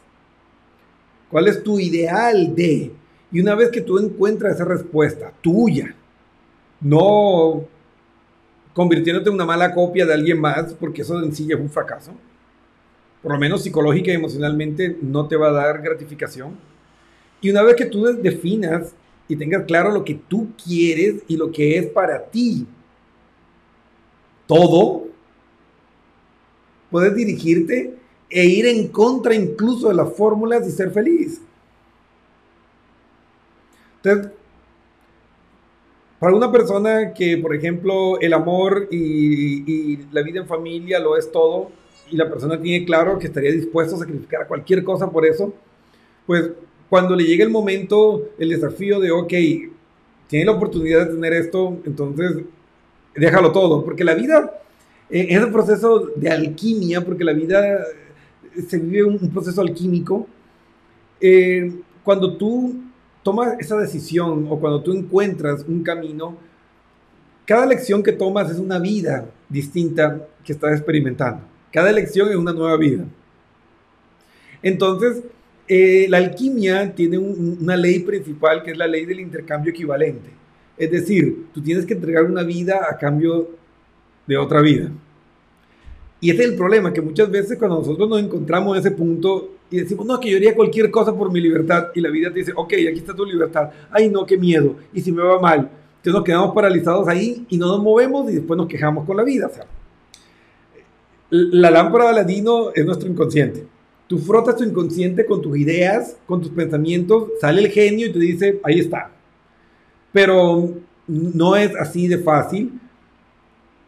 ¿Cuál 1.31 1.49
es 1.49 1.63
tu 1.63 1.79
ideal 1.79 2.55
de? 2.55 2.93
Y 3.33 3.41
una 3.41 3.55
vez 3.55 3.71
que 3.71 3.81
tú 3.81 3.99
encuentras 3.99 4.55
esa 4.55 4.65
respuesta 4.65 5.33
tuya, 5.41 5.95
no 6.81 7.65
convirtiéndote 8.73 9.29
en 9.29 9.35
una 9.35 9.45
mala 9.45 9.75
copia 9.75 10.07
de 10.07 10.15
alguien 10.15 10.41
más, 10.41 10.75
porque 10.75 11.03
eso 11.03 11.23
en 11.23 11.35
sí 11.35 11.47
es 11.51 11.59
un 11.59 11.71
fracaso, 11.71 12.13
por 13.23 13.33
lo 13.33 13.39
menos 13.39 13.63
psicológica 13.63 14.11
y 14.11 14.15
emocionalmente, 14.15 14.97
no 15.03 15.27
te 15.29 15.37
va 15.37 15.49
a 15.49 15.53
dar 15.53 15.83
gratificación. 15.83 16.57
Y 17.41 17.51
una 17.51 17.63
vez 17.63 17.75
que 17.75 17.87
tú 17.87 18.05
definas 18.05 18.95
y 19.29 19.37
tengas 19.37 19.65
claro 19.65 19.91
lo 19.91 20.05
que 20.05 20.15
tú 20.15 20.49
quieres 20.63 21.23
y 21.29 21.37
lo 21.37 21.51
que 21.51 21.79
es 21.79 21.87
para 21.87 22.25
ti 22.25 22.67
todo, 24.47 25.07
puedes 26.91 27.15
dirigirte 27.15 27.97
e 28.29 28.45
ir 28.47 28.67
en 28.67 28.89
contra 28.89 29.35
incluso 29.35 29.89
de 29.89 29.95
las 29.95 30.13
fórmulas 30.17 30.67
y 30.67 30.73
ser 30.73 30.91
feliz. 30.91 31.41
Entonces, 34.03 34.33
para 36.21 36.37
una 36.37 36.53
persona 36.53 37.13
que, 37.15 37.39
por 37.39 37.55
ejemplo, 37.55 38.21
el 38.21 38.35
amor 38.35 38.87
y, 38.91 39.65
y, 39.67 40.07
la 40.13 40.23
vida 40.23 40.41
en 40.41 40.47
familia 40.47 41.01
lo 41.01 41.17
es 41.17 41.33
todo, 41.33 41.71
y 42.11 42.17
la 42.17 42.29
persona 42.29 42.61
tiene 42.61 42.85
claro 42.85 43.19
que 43.19 43.27
estaría 43.27 43.51
dispuesto 43.51 43.97
a 43.97 44.01
sacrificar 44.01 44.47
cualquier 44.47 44.85
cosa 44.85 45.11
por 45.11 45.25
eso, 45.25 45.53
pues 46.27 46.51
cuando 46.89 47.17
le 47.17 47.25
llegue 47.25 47.43
el 47.43 47.51
momento, 47.51 48.31
el 48.39 48.51
desafío 48.51 49.01
de, 49.01 49.11
ok, 49.11 49.33
tiene 50.27 50.45
la 50.45 50.53
oportunidad 50.53 51.07
de 51.07 51.15
tener 51.15 51.33
esto, 51.33 51.79
entonces 51.87 52.45
déjalo 53.15 53.51
todo, 53.53 53.85
porque 53.85 54.05
la 54.05 54.15
vida 54.15 54.61
eh, 55.09 55.27
es 55.31 55.43
un 55.43 55.53
proceso 55.53 56.11
de 56.17 56.31
alquimia, 56.31 57.05
porque 57.05 57.25
la 57.25 57.33
vida 57.33 57.85
se 58.69 58.79
vive 58.79 59.05
un, 59.05 59.19
proceso 59.31 59.61
alquímico. 59.61 60.27
Eh, 61.21 61.73
cuando 62.03 62.37
tú 62.37 62.77
tomas 63.31 63.61
esa 63.61 63.77
decisión 63.77 64.49
o 64.51 64.59
cuando 64.59 64.83
tú 64.83 64.93
encuentras 64.93 65.65
un 65.69 65.85
camino, 65.85 66.37
cada 67.47 67.65
lección 67.65 68.03
que 68.03 68.11
tomas 68.11 68.51
es 68.51 68.59
una 68.59 68.81
vida 68.81 69.25
distinta 69.49 70.27
que 70.45 70.53
estás 70.53 70.73
experimentando. 70.73 71.45
Cada 71.73 71.91
elección 71.91 72.29
es 72.29 72.35
una 72.35 72.53
nueva 72.53 72.77
vida. 72.77 73.05
Entonces, 74.61 75.23
eh, 75.69 76.07
la 76.09 76.17
alquimia 76.17 76.93
tiene 76.93 77.19
una 77.19 77.77
ley 77.77 78.01
principal 78.01 78.65
que 78.65 78.73
es 78.73 78.77
la 78.77 78.89
ley 78.89 79.07
del 79.07 79.21
intercambio 79.21 79.71
equivalente. 79.71 80.31
Es 80.77 80.91
decir, 80.91 81.47
tú 81.55 81.63
tienes 81.63 81.87
que 81.87 81.95
entregar 81.95 82.25
una 82.25 82.43
vida 82.43 82.81
a 82.91 82.99
cambio 82.99 83.49
de 84.27 84.37
otra 84.37 84.61
vida. 84.61 84.91
Y 86.21 86.31
ese 86.31 86.43
es 86.43 86.51
el 86.51 86.57
problema, 86.57 86.93
que 86.93 87.01
muchas 87.01 87.31
veces 87.31 87.57
cuando 87.57 87.79
nosotros 87.79 88.09
nos 88.09 88.21
encontramos 88.21 88.77
en 88.77 88.81
ese 88.81 88.91
punto 88.91 89.51
y 89.71 89.79
decimos, 89.79 90.05
no, 90.07 90.19
que 90.19 90.31
yo 90.31 90.37
haría 90.37 90.55
cualquier 90.55 90.91
cosa 90.91 91.15
por 91.17 91.31
mi 91.31 91.41
libertad, 91.41 91.89
y 91.95 92.01
la 92.01 92.11
vida 92.11 92.33
te 92.33 92.41
dice, 92.41 92.53
ok, 92.55 92.73
aquí 92.73 92.99
está 92.99 93.15
tu 93.15 93.25
libertad, 93.25 93.71
ay 93.91 94.09
no, 94.09 94.27
qué 94.27 94.37
miedo, 94.37 94.77
y 94.93 95.01
si 95.01 95.13
me 95.13 95.23
va 95.23 95.41
mal, 95.41 95.71
entonces 96.01 96.15
nos 96.15 96.25
quedamos 96.25 96.55
paralizados 96.55 97.07
ahí 97.09 97.45
y 97.51 97.59
no 97.59 97.67
nos 97.67 97.83
movemos 97.83 98.31
y 98.31 98.37
después 98.37 98.57
nos 98.57 98.67
quejamos 98.67 99.05
con 99.05 99.19
la 99.19 99.23
vida. 99.23 99.51
La 101.29 101.71
lámpara 101.71 102.05
de 102.05 102.11
Aladino 102.11 102.71
es 102.75 102.87
nuestro 102.87 103.07
inconsciente. 103.07 103.67
Tú 104.07 104.19
frotas 104.19 104.57
tu 104.57 104.65
inconsciente 104.65 105.27
con 105.27 105.43
tus 105.43 105.59
ideas, 105.59 106.17
con 106.27 106.41
tus 106.41 106.51
pensamientos, 106.51 107.29
sale 107.39 107.61
el 107.61 107.69
genio 107.69 108.07
y 108.07 108.13
te 108.13 108.19
dice, 108.19 108.61
ahí 108.65 108.81
está. 108.81 109.13
Pero 110.11 110.71
no 111.07 111.55
es 111.55 111.77
así 111.77 112.09
de 112.09 112.19
fácil 112.19 112.81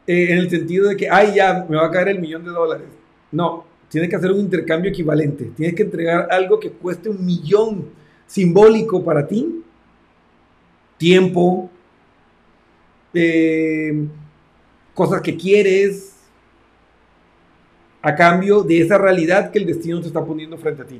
eh, 0.06 0.28
en 0.32 0.38
el 0.38 0.50
sentido 0.50 0.88
de 0.88 0.96
que, 0.96 1.08
ay, 1.08 1.32
ya, 1.34 1.66
me 1.68 1.76
va 1.76 1.86
a 1.86 1.90
caer 1.90 2.08
el 2.08 2.20
millón 2.20 2.44
de 2.44 2.50
dólares. 2.50 2.88
No, 3.32 3.64
tienes 3.92 4.08
que 4.08 4.16
hacer 4.16 4.32
un 4.32 4.40
intercambio 4.40 4.90
equivalente. 4.90 5.52
Tienes 5.54 5.76
que 5.76 5.82
entregar 5.82 6.26
algo 6.30 6.58
que 6.58 6.70
cueste 6.70 7.10
un 7.10 7.22
millón 7.22 7.90
simbólico 8.26 9.04
para 9.04 9.28
ti. 9.28 9.62
Tiempo, 10.96 11.70
eh, 13.12 14.06
cosas 14.94 15.20
que 15.20 15.36
quieres, 15.36 16.16
a 18.00 18.14
cambio 18.14 18.62
de 18.62 18.80
esa 18.80 18.96
realidad 18.96 19.50
que 19.50 19.58
el 19.58 19.66
destino 19.66 20.00
te 20.00 20.06
está 20.06 20.24
poniendo 20.24 20.56
frente 20.56 20.80
a 20.80 20.86
ti. 20.86 20.98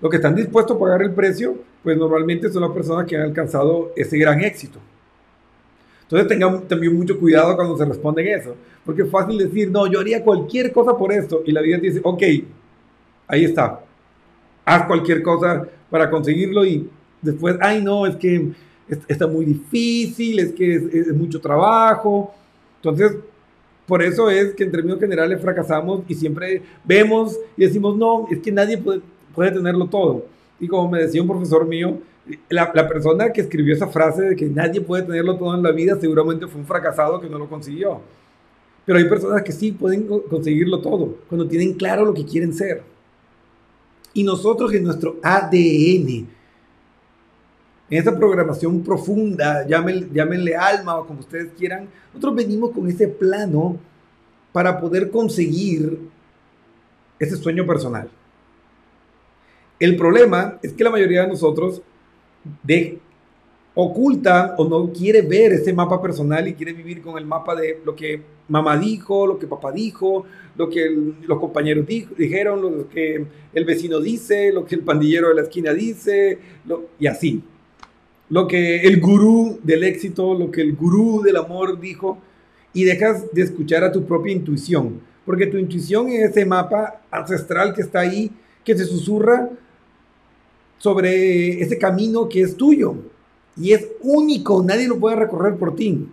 Lo 0.00 0.10
que 0.10 0.16
están 0.16 0.34
dispuestos 0.34 0.76
a 0.76 0.80
pagar 0.80 1.00
el 1.02 1.12
precio, 1.12 1.58
pues 1.84 1.96
normalmente 1.96 2.50
son 2.50 2.62
las 2.62 2.72
personas 2.72 3.06
que 3.06 3.14
han 3.14 3.22
alcanzado 3.22 3.92
ese 3.94 4.18
gran 4.18 4.40
éxito. 4.40 4.80
Entonces 6.08 6.26
tengan 6.26 6.66
también 6.66 6.96
mucho 6.96 7.18
cuidado 7.18 7.54
cuando 7.54 7.76
se 7.76 7.84
responden 7.84 8.26
eso, 8.28 8.56
porque 8.82 9.02
es 9.02 9.10
fácil 9.10 9.36
decir, 9.36 9.70
no, 9.70 9.86
yo 9.86 10.00
haría 10.00 10.24
cualquier 10.24 10.72
cosa 10.72 10.96
por 10.96 11.12
esto, 11.12 11.42
y 11.44 11.52
la 11.52 11.60
vida 11.60 11.78
te 11.78 11.88
dice, 11.88 12.00
ok, 12.02 12.22
ahí 13.26 13.44
está, 13.44 13.80
haz 14.64 14.86
cualquier 14.86 15.22
cosa 15.22 15.68
para 15.90 16.08
conseguirlo 16.08 16.64
y 16.64 16.88
después, 17.20 17.56
ay 17.60 17.82
no, 17.82 18.06
es 18.06 18.16
que 18.16 18.52
está 19.06 19.26
muy 19.26 19.44
difícil, 19.44 20.38
es 20.38 20.52
que 20.52 20.74
es, 20.74 21.12
mucho 21.12 21.40
trabajo. 21.40 22.34
Entonces, 22.76 23.16
por 23.86 24.02
eso 24.02 24.30
es 24.30 24.54
que 24.54 24.64
en 24.64 24.70
términos 24.70 24.98
generales 24.98 25.40
fracasamos 25.42 26.02
y 26.08 26.14
siempre 26.14 26.62
vemos 26.84 27.38
y 27.54 27.64
decimos, 27.66 27.98
no, 27.98 28.26
es 28.30 28.38
que 28.38 28.50
nadie 28.50 28.78
puede, 28.78 29.02
puede 29.34 29.50
tenerlo 29.50 29.86
todo. 29.86 30.24
Y 30.58 30.66
como 30.66 30.90
me 30.90 31.02
decía 31.02 31.20
un 31.20 31.28
profesor 31.28 31.66
mío, 31.66 31.98
la, 32.48 32.88
persona 32.88 33.32
que 33.32 33.40
escribió 33.40 33.74
esa 33.74 33.88
frase 33.88 34.22
de 34.22 34.36
que 34.36 34.46
nadie 34.46 34.80
puede 34.80 35.04
tenerlo 35.04 35.36
todo 35.36 35.54
en 35.54 35.62
la 35.62 35.72
vida 35.72 35.98
seguramente 36.00 36.46
fue 36.46 36.60
un 36.60 36.66
fracasado 36.66 37.20
que 37.20 37.28
no 37.28 37.38
lo 37.38 37.48
consiguió. 37.48 38.00
Pero 38.84 38.98
hay 38.98 39.08
personas 39.08 39.42
que 39.42 39.52
sí 39.52 39.72
pueden 39.72 40.06
conseguirlo 40.06 40.80
todo 40.80 41.16
cuando 41.28 41.46
tienen 41.46 41.74
claro 41.74 42.04
lo 42.04 42.14
que 42.14 42.24
quieren 42.24 42.54
ser. 42.54 42.82
Y 44.14 44.24
nosotros 44.24 44.72
en 44.72 44.84
nuestro 44.84 45.16
ADN, 45.22 46.26
en 47.90 47.98
esa 47.98 48.16
programación 48.16 48.82
profunda, 48.82 49.66
llámenle, 49.66 50.08
llámenle 50.12 50.56
alma 50.56 50.98
o 50.98 51.06
como 51.06 51.20
ustedes 51.20 51.52
quieran, 51.56 51.88
nosotros 52.12 52.34
venimos 52.34 52.70
con 52.70 52.88
ese 52.88 53.08
plano 53.08 53.76
para 54.52 54.80
poder 54.80 55.10
conseguir 55.10 55.98
ese 57.18 57.36
sueño 57.36 57.66
personal. 57.66 58.10
El 59.78 59.96
problema 59.96 60.58
es 60.62 60.72
que 60.72 60.84
la 60.84 60.90
mayoría 60.90 61.22
de 61.22 61.28
nosotros 61.28 61.82
de, 62.62 62.98
oculta 63.80 64.56
o 64.58 64.68
no 64.68 64.92
quiere 64.92 65.22
ver 65.22 65.52
ese 65.52 65.72
mapa 65.72 66.02
personal 66.02 66.48
y 66.48 66.54
quiere 66.54 66.72
vivir 66.72 67.00
con 67.00 67.16
el 67.16 67.24
mapa 67.24 67.54
de 67.54 67.80
lo 67.84 67.94
que 67.94 68.20
mamá 68.48 68.76
dijo, 68.76 69.24
lo 69.24 69.38
que 69.38 69.46
papá 69.46 69.70
dijo, 69.70 70.24
lo 70.56 70.68
que 70.68 70.90
los 71.24 71.38
compañeros 71.38 71.86
dijeron, 71.86 72.60
lo 72.60 72.88
que 72.88 73.24
el 73.54 73.64
vecino 73.64 74.00
dice, 74.00 74.52
lo 74.52 74.64
que 74.64 74.74
el 74.74 74.80
pandillero 74.80 75.28
de 75.28 75.34
la 75.36 75.42
esquina 75.42 75.72
dice, 75.72 76.38
y 76.98 77.06
así. 77.06 77.40
Lo 78.30 78.48
que 78.48 78.82
el 78.82 79.00
gurú 79.00 79.60
del 79.62 79.84
éxito, 79.84 80.34
lo 80.34 80.50
que 80.50 80.60
el 80.60 80.74
gurú 80.74 81.22
del 81.22 81.36
amor 81.36 81.78
dijo, 81.78 82.18
y 82.72 82.82
dejas 82.82 83.32
de 83.32 83.42
escuchar 83.42 83.84
a 83.84 83.92
tu 83.92 84.04
propia 84.04 84.32
intuición, 84.32 85.00
porque 85.24 85.46
tu 85.46 85.56
intuición 85.56 86.08
es 86.08 86.30
ese 86.30 86.44
mapa 86.44 87.02
ancestral 87.12 87.74
que 87.74 87.82
está 87.82 88.00
ahí, 88.00 88.32
que 88.64 88.76
se 88.76 88.84
susurra 88.84 89.50
sobre 90.78 91.60
ese 91.60 91.78
camino 91.78 92.28
que 92.28 92.42
es 92.42 92.56
tuyo 92.56 92.94
y 93.56 93.72
es 93.72 93.88
único, 94.00 94.62
nadie 94.62 94.88
lo 94.88 94.98
puede 94.98 95.16
recorrer 95.16 95.56
por 95.56 95.74
ti. 95.74 96.08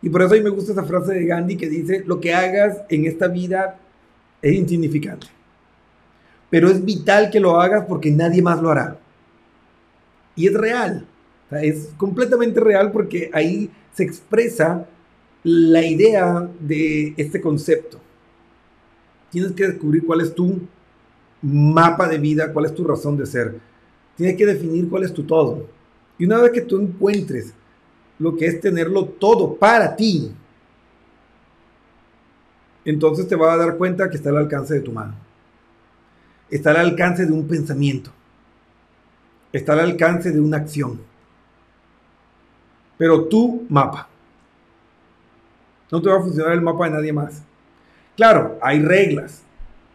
Y 0.00 0.08
por 0.08 0.22
eso 0.22 0.34
a 0.34 0.36
mí 0.36 0.42
me 0.42 0.50
gusta 0.50 0.72
esa 0.72 0.84
frase 0.84 1.12
de 1.12 1.26
Gandhi 1.26 1.56
que 1.56 1.68
dice, 1.68 2.04
lo 2.06 2.20
que 2.20 2.32
hagas 2.32 2.78
en 2.88 3.04
esta 3.04 3.26
vida 3.26 3.80
es 4.40 4.54
insignificante, 4.54 5.26
pero 6.48 6.70
es 6.70 6.84
vital 6.84 7.30
que 7.30 7.40
lo 7.40 7.60
hagas 7.60 7.84
porque 7.86 8.10
nadie 8.12 8.40
más 8.40 8.62
lo 8.62 8.70
hará. 8.70 8.98
Y 10.36 10.46
es 10.46 10.54
real, 10.54 11.04
es 11.50 11.88
completamente 11.96 12.60
real 12.60 12.92
porque 12.92 13.28
ahí 13.32 13.70
se 13.92 14.04
expresa 14.04 14.86
la 15.42 15.84
idea 15.84 16.48
de 16.60 17.14
este 17.16 17.40
concepto. 17.40 17.98
Tienes 19.30 19.52
que 19.52 19.66
descubrir 19.66 20.06
cuál 20.06 20.20
es 20.20 20.32
tu 20.32 20.60
mapa 21.42 22.08
de 22.08 22.18
vida, 22.18 22.52
cuál 22.52 22.66
es 22.66 22.74
tu 22.74 22.84
razón 22.84 23.16
de 23.16 23.26
ser. 23.26 23.58
Tienes 24.16 24.36
que 24.36 24.46
definir 24.46 24.88
cuál 24.88 25.04
es 25.04 25.12
tu 25.14 25.22
todo. 25.22 25.66
Y 26.18 26.24
una 26.24 26.38
vez 26.38 26.52
que 26.52 26.62
tú 26.62 26.80
encuentres 26.80 27.54
lo 28.18 28.36
que 28.36 28.46
es 28.46 28.60
tenerlo 28.60 29.04
todo 29.04 29.54
para 29.54 29.94
ti, 29.94 30.32
entonces 32.84 33.28
te 33.28 33.36
vas 33.36 33.54
a 33.54 33.56
dar 33.58 33.76
cuenta 33.76 34.08
que 34.08 34.16
está 34.16 34.30
al 34.30 34.38
alcance 34.38 34.74
de 34.74 34.80
tu 34.80 34.92
mano. 34.92 35.14
Está 36.50 36.70
al 36.70 36.78
alcance 36.78 37.26
de 37.26 37.32
un 37.32 37.46
pensamiento. 37.46 38.10
Está 39.52 39.74
al 39.74 39.80
alcance 39.80 40.30
de 40.30 40.40
una 40.40 40.56
acción. 40.56 41.00
Pero 42.96 43.26
tu 43.26 43.66
mapa. 43.68 44.08
No 45.90 46.02
te 46.02 46.08
va 46.08 46.16
a 46.16 46.22
funcionar 46.22 46.52
el 46.52 46.60
mapa 46.60 46.86
de 46.86 46.90
nadie 46.92 47.12
más. 47.12 47.42
Claro, 48.16 48.58
hay 48.60 48.80
reglas. 48.82 49.42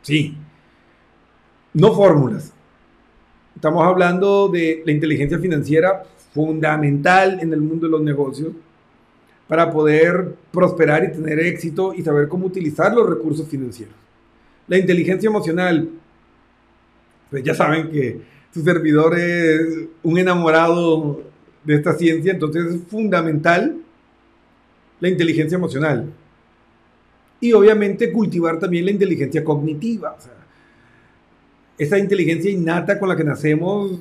Sí, 0.02 0.38
no 1.74 1.94
fórmulas. 1.94 2.54
Estamos 3.56 3.84
hablando 3.84 4.48
de 4.50 4.84
la 4.86 4.92
inteligencia 4.92 5.40
financiera 5.40 6.04
fundamental 6.34 7.40
en 7.42 7.54
el 7.54 7.62
mundo 7.62 7.86
de 7.86 7.92
los 7.92 8.02
negocios 8.02 8.54
para 9.48 9.72
poder 9.72 10.36
prosperar 10.52 11.04
y 11.04 11.12
tener 11.12 11.40
éxito 11.40 11.94
y 11.94 12.02
saber 12.02 12.28
cómo 12.28 12.48
utilizar 12.48 12.94
los 12.94 13.10
recursos 13.10 13.48
financieros. 13.48 13.96
La 14.68 14.78
inteligencia 14.78 15.28
emocional, 15.28 15.90
pues 17.30 17.44
ya 17.44 17.54
saben 17.54 17.90
que 17.92 18.22
su 18.54 18.64
servidor 18.64 19.18
es 19.18 19.88
un 20.04 20.18
enamorado 20.18 21.22
de 21.64 21.76
esta 21.76 21.94
ciencia, 21.94 22.34
entonces 22.34 22.76
es 22.76 22.82
fundamental 22.88 23.78
la 25.00 25.10
inteligencia 25.10 25.56
emocional. 25.56 26.12
Y 27.40 27.52
obviamente 27.52 28.12
cultivar 28.12 28.60
también 28.60 28.86
la 28.86 28.92
inteligencia 28.92 29.44
cognitiva. 29.44 30.16
O 30.18 30.22
sea, 30.22 30.43
esa 31.78 31.98
inteligencia 31.98 32.52
innata 32.52 33.00
con 33.00 33.10
la 33.10 33.16
que 33.16 33.24
nacemos, 33.24 34.00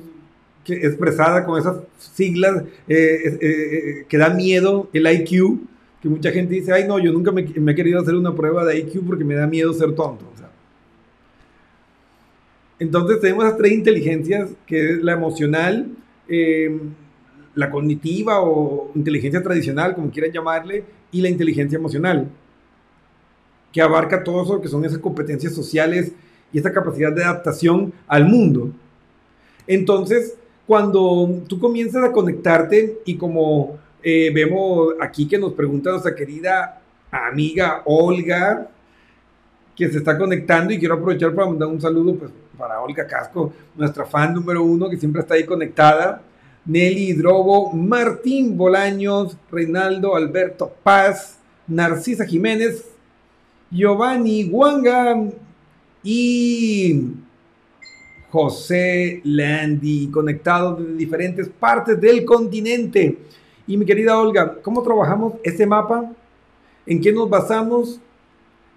que 0.63 0.75
expresada 0.75 1.45
con 1.45 1.59
esas 1.59 1.77
siglas 1.97 2.63
eh, 2.87 3.21
eh, 3.25 3.39
eh, 3.41 4.05
que 4.07 4.17
da 4.17 4.29
miedo, 4.29 4.89
el 4.93 5.07
IQ, 5.07 5.59
que 6.01 6.09
mucha 6.09 6.31
gente 6.31 6.53
dice, 6.53 6.71
ay 6.71 6.87
no, 6.87 6.99
yo 6.99 7.11
nunca 7.11 7.31
me, 7.31 7.43
me 7.43 7.71
he 7.71 7.75
querido 7.75 8.01
hacer 8.01 8.15
una 8.15 8.35
prueba 8.35 8.65
de 8.65 8.79
IQ 8.79 9.05
porque 9.05 9.23
me 9.23 9.35
da 9.35 9.47
miedo 9.47 9.73
ser 9.73 9.93
tonto. 9.95 10.29
O 10.33 10.37
sea, 10.37 10.49
entonces 12.79 13.21
tenemos 13.21 13.45
esas 13.45 13.57
tres 13.57 13.71
inteligencias, 13.71 14.49
que 14.65 14.91
es 14.91 15.03
la 15.03 15.13
emocional, 15.13 15.87
eh, 16.27 16.77
la 17.55 17.69
cognitiva 17.69 18.41
o 18.41 18.91
inteligencia 18.95 19.41
tradicional, 19.41 19.95
como 19.95 20.11
quieran 20.11 20.31
llamarle, 20.31 20.83
y 21.11 21.21
la 21.21 21.29
inteligencia 21.29 21.77
emocional, 21.77 22.27
que 23.71 23.81
abarca 23.81 24.23
todo 24.23 24.43
eso 24.43 24.61
que 24.61 24.67
son 24.67 24.83
esas 24.83 24.97
competencias 24.97 25.53
sociales 25.53 26.11
y 26.53 26.59
esa 26.59 26.71
capacidad 26.71 27.11
de 27.11 27.23
adaptación 27.23 27.91
al 28.07 28.25
mundo. 28.25 28.69
Entonces, 29.67 30.37
cuando 30.65 31.41
tú 31.47 31.59
comienzas 31.59 32.03
a 32.03 32.11
conectarte 32.11 32.99
y 33.05 33.17
como 33.17 33.77
eh, 34.01 34.31
vemos 34.33 34.93
aquí 35.01 35.27
que 35.27 35.37
nos 35.37 35.53
pregunta 35.53 35.89
nuestra 35.89 36.15
querida 36.15 36.81
amiga 37.11 37.81
Olga, 37.85 38.69
que 39.75 39.89
se 39.89 39.97
está 39.97 40.17
conectando 40.17 40.71
y 40.71 40.79
quiero 40.79 40.95
aprovechar 40.95 41.33
para 41.33 41.47
mandar 41.47 41.67
un 41.67 41.81
saludo 41.81 42.15
pues, 42.15 42.31
para 42.57 42.79
Olga 42.79 43.07
Casco, 43.07 43.51
nuestra 43.75 44.05
fan 44.05 44.33
número 44.33 44.63
uno 44.63 44.89
que 44.89 44.97
siempre 44.97 45.21
está 45.21 45.33
ahí 45.35 45.45
conectada. 45.45 46.21
Nelly 46.65 47.09
Hidrobo, 47.09 47.73
Martín 47.73 48.55
Bolaños, 48.55 49.35
Reinaldo 49.51 50.15
Alberto 50.15 50.71
Paz, 50.81 51.37
Narcisa 51.67 52.25
Jiménez, 52.25 52.85
Giovanni 53.69 54.45
Guanga 54.47 55.29
y 56.03 57.11
José 58.29 59.21
Landy, 59.23 60.07
conectados 60.07 60.79
desde 60.79 60.95
diferentes 60.95 61.49
partes 61.49 61.99
del 62.01 62.25
continente. 62.25 63.19
Y 63.67 63.77
mi 63.77 63.85
querida 63.85 64.19
Olga, 64.19 64.57
¿cómo 64.61 64.83
trabajamos 64.83 65.33
este 65.43 65.65
mapa? 65.65 66.11
¿En 66.85 66.99
qué 66.99 67.13
nos 67.13 67.29
basamos? 67.29 68.01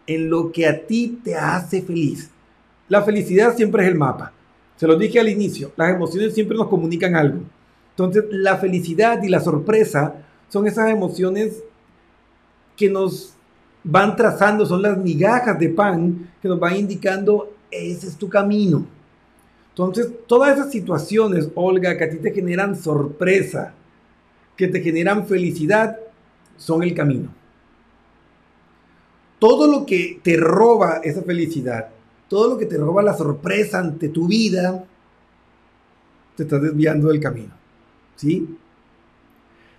En 0.06 0.30
lo 0.30 0.52
que 0.52 0.66
a 0.66 0.86
ti 0.86 1.20
te 1.24 1.34
hace 1.34 1.82
feliz. 1.82 2.30
La 2.88 3.02
felicidad 3.02 3.56
siempre 3.56 3.82
es 3.82 3.88
el 3.88 3.96
mapa. 3.96 4.32
Se 4.76 4.86
lo 4.86 4.96
dije 4.96 5.18
al 5.18 5.28
inicio, 5.28 5.72
las 5.76 5.94
emociones 5.94 6.34
siempre 6.34 6.56
nos 6.56 6.68
comunican 6.68 7.16
algo. 7.16 7.40
Entonces, 7.90 8.24
la 8.30 8.58
felicidad 8.58 9.22
y 9.22 9.28
la 9.28 9.40
sorpresa 9.40 10.22
son 10.48 10.66
esas 10.66 10.90
emociones 10.90 11.64
que 12.76 12.90
nos 12.90 13.35
van 13.86 14.16
trazando, 14.16 14.66
son 14.66 14.82
las 14.82 14.98
migajas 14.98 15.58
de 15.58 15.68
pan 15.68 16.30
que 16.42 16.48
nos 16.48 16.58
van 16.58 16.76
indicando, 16.76 17.52
ese 17.70 18.08
es 18.08 18.16
tu 18.16 18.28
camino. 18.28 18.84
Entonces, 19.70 20.10
todas 20.26 20.56
esas 20.56 20.72
situaciones, 20.72 21.48
Olga, 21.54 21.96
que 21.96 22.04
a 22.04 22.10
ti 22.10 22.16
te 22.16 22.32
generan 22.32 22.76
sorpresa, 22.76 23.74
que 24.56 24.66
te 24.68 24.80
generan 24.80 25.26
felicidad, 25.26 25.98
son 26.56 26.82
el 26.82 26.94
camino. 26.94 27.28
Todo 29.38 29.70
lo 29.70 29.86
que 29.86 30.18
te 30.22 30.36
roba 30.36 31.00
esa 31.04 31.22
felicidad, 31.22 31.90
todo 32.28 32.48
lo 32.48 32.58
que 32.58 32.66
te 32.66 32.78
roba 32.78 33.02
la 33.02 33.14
sorpresa 33.14 33.78
ante 33.78 34.08
tu 34.08 34.26
vida, 34.26 34.84
te 36.34 36.42
estás 36.42 36.62
desviando 36.62 37.08
del 37.08 37.20
camino. 37.20 37.52
¿Sí? 38.16 38.56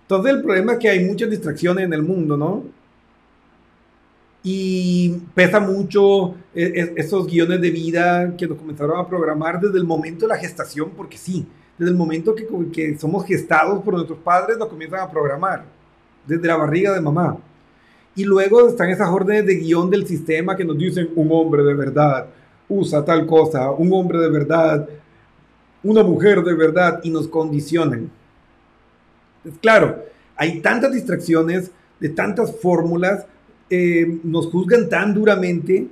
Entonces 0.02 0.32
el 0.32 0.42
problema 0.42 0.74
es 0.74 0.78
que 0.78 0.88
hay 0.88 1.04
muchas 1.04 1.28
distracciones 1.28 1.84
en 1.84 1.92
el 1.92 2.02
mundo, 2.02 2.36
¿no? 2.36 2.77
Y 4.42 5.20
pesa 5.34 5.60
mucho 5.60 6.34
e, 6.54 6.62
e, 6.64 6.92
esos 6.96 7.26
guiones 7.26 7.60
de 7.60 7.70
vida 7.70 8.36
que 8.36 8.46
nos 8.46 8.58
comenzaron 8.58 8.98
a 8.98 9.08
programar 9.08 9.60
desde 9.60 9.78
el 9.78 9.84
momento 9.84 10.26
de 10.26 10.34
la 10.34 10.38
gestación, 10.38 10.90
porque 10.96 11.18
sí, 11.18 11.46
desde 11.76 11.90
el 11.90 11.96
momento 11.96 12.34
que, 12.34 12.46
que 12.72 12.98
somos 12.98 13.26
gestados 13.26 13.82
por 13.82 13.94
nuestros 13.94 14.18
padres 14.18 14.56
nos 14.56 14.68
comienzan 14.68 15.00
a 15.00 15.10
programar, 15.10 15.64
desde 16.26 16.46
la 16.46 16.56
barriga 16.56 16.92
de 16.94 17.00
mamá. 17.00 17.36
Y 18.14 18.24
luego 18.24 18.68
están 18.68 18.90
esas 18.90 19.08
órdenes 19.08 19.46
de 19.46 19.56
guion 19.56 19.90
del 19.90 20.06
sistema 20.06 20.56
que 20.56 20.64
nos 20.64 20.78
dicen 20.78 21.10
un 21.14 21.28
hombre 21.30 21.62
de 21.62 21.74
verdad 21.74 22.28
usa 22.68 23.04
tal 23.04 23.26
cosa, 23.26 23.70
un 23.70 23.92
hombre 23.92 24.18
de 24.18 24.28
verdad, 24.28 24.88
una 25.82 26.02
mujer 26.02 26.42
de 26.42 26.54
verdad, 26.54 27.00
y 27.02 27.10
nos 27.10 27.26
condicionan. 27.28 28.10
Es 29.44 29.58
claro, 29.58 30.04
hay 30.36 30.60
tantas 30.60 30.92
distracciones, 30.92 31.70
de 31.98 32.10
tantas 32.10 32.54
fórmulas, 32.60 33.26
eh, 33.70 34.18
nos 34.24 34.46
juzgan 34.46 34.88
tan 34.88 35.14
duramente 35.14 35.88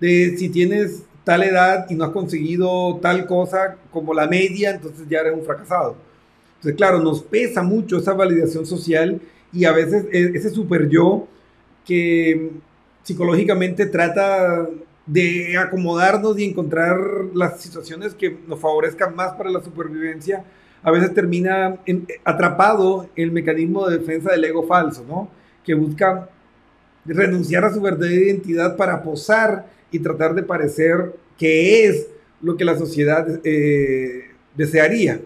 de 0.00 0.36
si 0.36 0.48
tienes 0.48 1.04
tal 1.24 1.42
edad 1.42 1.86
y 1.90 1.94
no 1.94 2.04
has 2.04 2.10
conseguido 2.10 2.98
tal 3.02 3.26
cosa 3.26 3.76
como 3.90 4.14
la 4.14 4.26
media, 4.26 4.70
entonces 4.70 5.06
ya 5.08 5.20
eres 5.20 5.34
un 5.34 5.44
fracasado. 5.44 5.96
Entonces, 6.56 6.76
claro, 6.76 7.00
nos 7.00 7.22
pesa 7.22 7.62
mucho 7.62 7.98
esa 7.98 8.14
validación 8.14 8.64
social 8.64 9.20
y 9.52 9.64
a 9.64 9.72
veces 9.72 10.06
e, 10.10 10.32
ese 10.34 10.50
super 10.50 10.88
yo 10.88 11.28
que 11.84 12.50
psicológicamente 13.02 13.86
trata 13.86 14.68
de 15.06 15.56
acomodarnos 15.56 16.38
y 16.38 16.44
encontrar 16.44 16.98
las 17.34 17.60
situaciones 17.60 18.14
que 18.14 18.36
nos 18.46 18.60
favorezcan 18.60 19.14
más 19.14 19.32
para 19.32 19.50
la 19.50 19.62
supervivencia, 19.62 20.44
a 20.82 20.90
veces 20.90 21.14
termina 21.14 21.78
atrapado 22.24 23.08
en 23.16 23.24
el 23.24 23.32
mecanismo 23.32 23.86
de 23.86 23.98
defensa 23.98 24.32
del 24.32 24.44
ego 24.44 24.66
falso, 24.66 25.04
¿no? 25.08 25.28
Que 25.64 25.74
busca 25.74 26.28
renunciar 27.08 27.64
a 27.64 27.72
su 27.72 27.80
verdadera 27.80 28.22
identidad 28.22 28.76
para 28.76 29.02
posar 29.02 29.66
y 29.90 29.98
tratar 29.98 30.34
de 30.34 30.42
parecer 30.42 31.14
que 31.36 31.86
es 31.86 32.08
lo 32.40 32.56
que 32.56 32.64
la 32.64 32.76
sociedad 32.76 33.26
eh, 33.44 34.30
desearía. 34.54 35.20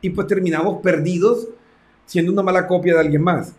Y 0.00 0.10
pues 0.10 0.26
terminamos 0.26 0.80
perdidos 0.82 1.48
siendo 2.06 2.32
una 2.32 2.42
mala 2.42 2.66
copia 2.66 2.94
de 2.94 3.00
alguien 3.00 3.22
más. 3.22 3.54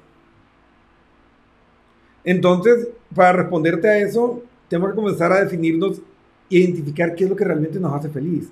Entonces, 2.23 2.88
para 3.13 3.33
responderte 3.33 3.88
a 3.88 3.97
eso, 3.99 4.41
tenemos 4.67 4.91
que 4.91 4.95
comenzar 4.95 5.31
a 5.31 5.43
definirnos, 5.43 6.01
identificar 6.49 7.15
qué 7.15 7.25
es 7.25 7.29
lo 7.29 7.35
que 7.35 7.45
realmente 7.45 7.79
nos 7.79 7.93
hace 7.93 8.09
feliz. 8.09 8.49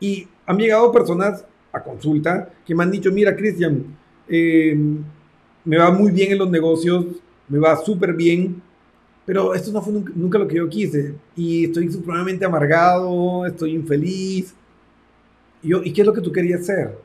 Y 0.00 0.28
han 0.46 0.58
llegado 0.58 0.92
personas 0.92 1.44
a 1.72 1.82
consulta 1.82 2.50
que 2.64 2.74
me 2.74 2.82
han 2.82 2.90
dicho, 2.90 3.10
mira, 3.12 3.36
Cristian, 3.36 3.84
em, 4.28 5.02
me 5.64 5.78
va 5.78 5.90
muy 5.90 6.10
bien 6.12 6.32
en 6.32 6.38
los 6.38 6.50
negocios, 6.50 7.06
me 7.48 7.58
va 7.58 7.76
súper 7.76 8.12
bien, 8.14 8.62
pero 9.24 9.54
esto 9.54 9.72
no 9.72 9.82
fue 9.82 9.92
nunca, 9.92 10.38
lo 10.38 10.46
que 10.46 10.56
yo 10.56 10.68
quise. 10.68 11.14
Y 11.34 11.64
estoy 11.64 11.90
supremamente 11.90 12.44
amargado, 12.44 13.44
estoy 13.46 13.72
infeliz. 13.72 14.54
Y, 15.62 15.68
yo, 15.68 15.82
¿Y 15.82 15.92
qué 15.92 16.02
es 16.02 16.06
lo 16.06 16.12
que 16.12 16.20
tú 16.20 16.30
querías 16.30 16.60
hacer? 16.60 16.96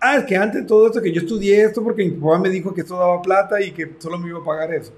Ah, 0.00 0.16
es 0.16 0.24
que 0.24 0.36
antes 0.36 0.62
de 0.62 0.66
todo 0.66 0.86
esto, 0.86 1.00
que 1.00 1.12
yo 1.12 1.20
estudié 1.20 1.62
esto 1.62 1.84
porque 1.84 2.04
mi 2.04 2.12
papá 2.12 2.38
me 2.38 2.48
dijo 2.48 2.72
que 2.74 2.80
esto 2.80 2.98
daba 2.98 3.20
plata 3.20 3.60
y 3.60 3.70
que 3.70 3.94
solo 3.98 4.18
me 4.18 4.28
iba 4.28 4.40
a 4.40 4.44
pagar 4.44 4.72
eso. 4.74 4.92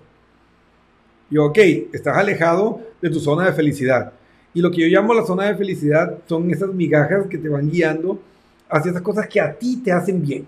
Y 1.29 1.39
ok, 1.39 1.59
estás 1.93 2.17
alejado 2.17 2.81
de 3.01 3.11
tu 3.11 3.19
zona 3.19 3.47
de 3.47 3.53
felicidad. 3.53 4.13
Y 4.55 4.61
lo 4.61 4.71
que 4.71 4.83
yo 4.83 4.87
llamo 4.87 5.15
la 5.15 5.25
zona 5.25 5.47
de 5.47 5.57
felicidad 5.57 6.19
son 6.27 6.51
esas 6.51 6.73
migajas 6.73 7.27
que 7.27 7.39
te 7.39 7.49
van 7.49 7.71
guiando 7.71 8.21
hacia 8.69 8.91
esas 8.91 9.03
cosas 9.03 9.27
que 9.27 9.41
a 9.41 9.53
ti 9.53 9.83
te 9.83 9.93
hacen 9.93 10.23
bien. 10.23 10.47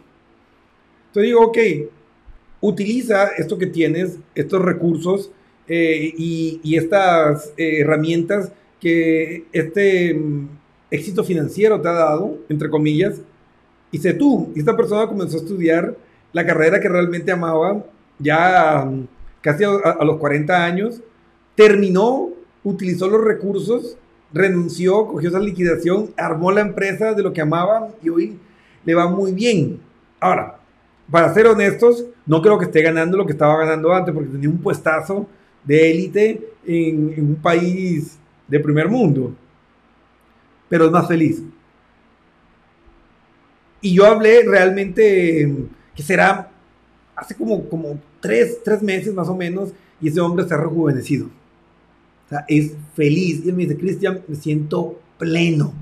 Entonces 1.08 1.28
digo, 1.28 1.40
ok, 1.40 1.58
utiliza 2.66 3.28
esto 3.36 3.58
que 3.58 3.66
tienes, 3.66 4.18
estos 4.34 4.62
recursos 4.62 5.30
eh, 5.68 6.14
y, 6.16 6.76
estas 6.76 7.52
eh, 7.56 7.80
herramientas 7.80 8.52
que 8.80 9.44
este 9.52 10.14
mm, 10.14 10.48
éxito 10.90 11.24
financiero 11.24 11.80
te 11.80 11.88
ha 11.88 11.92
dado, 11.92 12.38
entre 12.48 12.70
comillas, 12.70 13.20
y 13.90 13.98
sé 13.98 14.14
tú, 14.14 14.50
esta 14.56 14.74
persona 14.76 15.06
comenzó 15.06 15.36
a 15.36 15.40
estudiar 15.40 15.94
la 16.32 16.46
carrera 16.46 16.80
que 16.80 16.88
realmente 16.88 17.30
amaba, 17.30 17.84
ya 18.18 18.86
mm, 18.86 19.08
casi 19.42 19.64
a, 19.64 20.02
los 20.02 20.16
40 20.16 20.64
años, 20.64 21.02
terminó, 21.54 22.30
utilizó 22.62 23.08
los 23.08 23.22
recursos, 23.22 23.98
renunció, 24.32 25.06
cogió 25.06 25.28
esa 25.28 25.38
liquidación, 25.38 26.14
armó 26.16 26.50
la 26.50 26.62
empresa 26.62 27.12
de 27.12 27.22
lo 27.22 27.32
que 27.34 27.42
amaba 27.42 27.90
y 28.02 28.08
hoy 28.08 28.38
le 28.86 28.94
va 28.94 29.06
muy 29.06 29.32
bien. 29.32 29.80
Ahora, 30.18 30.63
para 31.10 31.32
ser 31.34 31.46
honestos, 31.46 32.04
no 32.26 32.40
creo 32.40 32.58
que 32.58 32.64
esté 32.66 32.82
ganando 32.82 33.16
lo 33.16 33.26
que 33.26 33.32
estaba 33.32 33.58
ganando 33.58 33.92
antes, 33.92 34.14
porque 34.14 34.30
tenía 34.30 34.48
un 34.48 34.58
puestazo 34.58 35.28
de 35.64 35.90
élite 35.90 36.48
en, 36.66 37.14
un 37.18 37.36
país 37.36 38.18
de 38.48 38.60
primer 38.60 38.88
mundo, 38.88 39.34
pero 40.68 40.86
es 40.86 40.90
más 40.90 41.06
feliz. 41.06 41.42
Y 43.80 43.94
yo 43.94 44.06
hablé 44.06 44.42
realmente, 44.44 45.54
que 45.94 46.02
será 46.02 46.50
hace 47.14 47.34
como, 47.34 47.68
como 47.68 47.98
tres, 48.20 48.62
tres 48.64 48.82
meses 48.82 49.12
más 49.12 49.28
o 49.28 49.36
menos, 49.36 49.72
y 50.00 50.08
ese 50.08 50.20
hombre 50.20 50.48
se 50.48 50.56
rejuvenecido. 50.56 51.26
O 51.26 52.28
sea, 52.28 52.44
es 52.48 52.72
feliz. 52.94 53.42
Y 53.44 53.50
él 53.50 53.54
me 53.54 53.64
dice, 53.64 53.76
Cristian, 53.76 54.22
me 54.26 54.36
siento 54.36 54.98
pleno. 55.18 55.74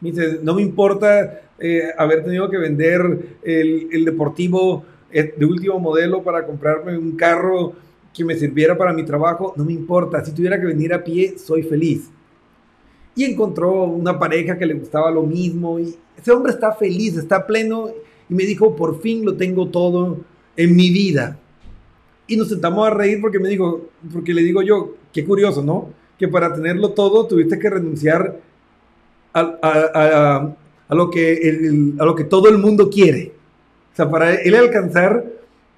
Me 0.00 0.10
dice, 0.10 0.40
no 0.42 0.54
me 0.54 0.62
importa 0.62 1.40
eh, 1.58 1.90
haber 1.96 2.24
tenido 2.24 2.50
que 2.50 2.58
vender 2.58 3.38
el, 3.42 3.88
el 3.92 4.04
deportivo 4.04 4.84
eh, 5.12 5.32
de 5.36 5.46
último 5.46 5.78
modelo 5.78 6.22
para 6.22 6.44
comprarme 6.44 6.98
un 6.98 7.16
carro 7.16 7.74
que 8.12 8.24
me 8.24 8.34
sirviera 8.36 8.76
para 8.76 8.92
mi 8.92 9.04
trabajo, 9.04 9.54
no 9.56 9.64
me 9.64 9.72
importa. 9.72 10.24
Si 10.24 10.32
tuviera 10.32 10.58
que 10.60 10.66
venir 10.66 10.94
a 10.94 11.02
pie, 11.02 11.38
soy 11.38 11.62
feliz. 11.62 12.10
y 13.16 13.24
encontró 13.24 13.84
una 13.84 14.18
pareja 14.18 14.58
que 14.58 14.66
le 14.66 14.74
gustaba 14.74 15.08
lo 15.10 15.22
mismo 15.22 15.78
y 15.78 15.94
ese 16.16 16.32
hombre 16.32 16.52
está 16.52 16.72
feliz, 16.72 17.16
está 17.16 17.46
pleno 17.46 17.90
y 18.28 18.34
me 18.34 18.44
dijo, 18.44 18.74
por 18.74 19.00
fin 19.00 19.24
lo 19.24 19.36
tengo 19.36 19.68
todo 19.68 20.18
en 20.56 20.74
mi 20.74 20.90
vida. 20.90 21.38
Y 22.26 22.36
nos 22.36 22.48
sentamos 22.48 22.86
a 22.86 22.90
reír 22.90 23.20
porque 23.20 23.38
me 23.38 23.48
dijo, 23.48 23.88
porque 24.12 24.34
le 24.34 24.42
digo 24.42 24.62
yo, 24.62 24.96
qué 25.12 25.24
curioso, 25.24 25.62
¿no? 25.62 25.90
Que 26.18 26.26
para 26.26 26.54
tenerlo 26.54 26.90
todo 26.90 27.26
tuviste 27.26 27.58
que 27.58 27.70
renunciar 27.70 28.40
a, 29.32 30.54
lo, 30.94 31.10
que 31.10 31.94
a 31.98 32.04
lo 32.04 32.14
que 32.14 32.24
todo 32.24 32.48
el 32.48 32.58
mundo 32.58 32.88
quiere. 32.88 33.32
O 33.92 33.96
sea, 33.96 34.10
para 34.10 34.34
él 34.34 34.54
alcanzar 34.54 35.24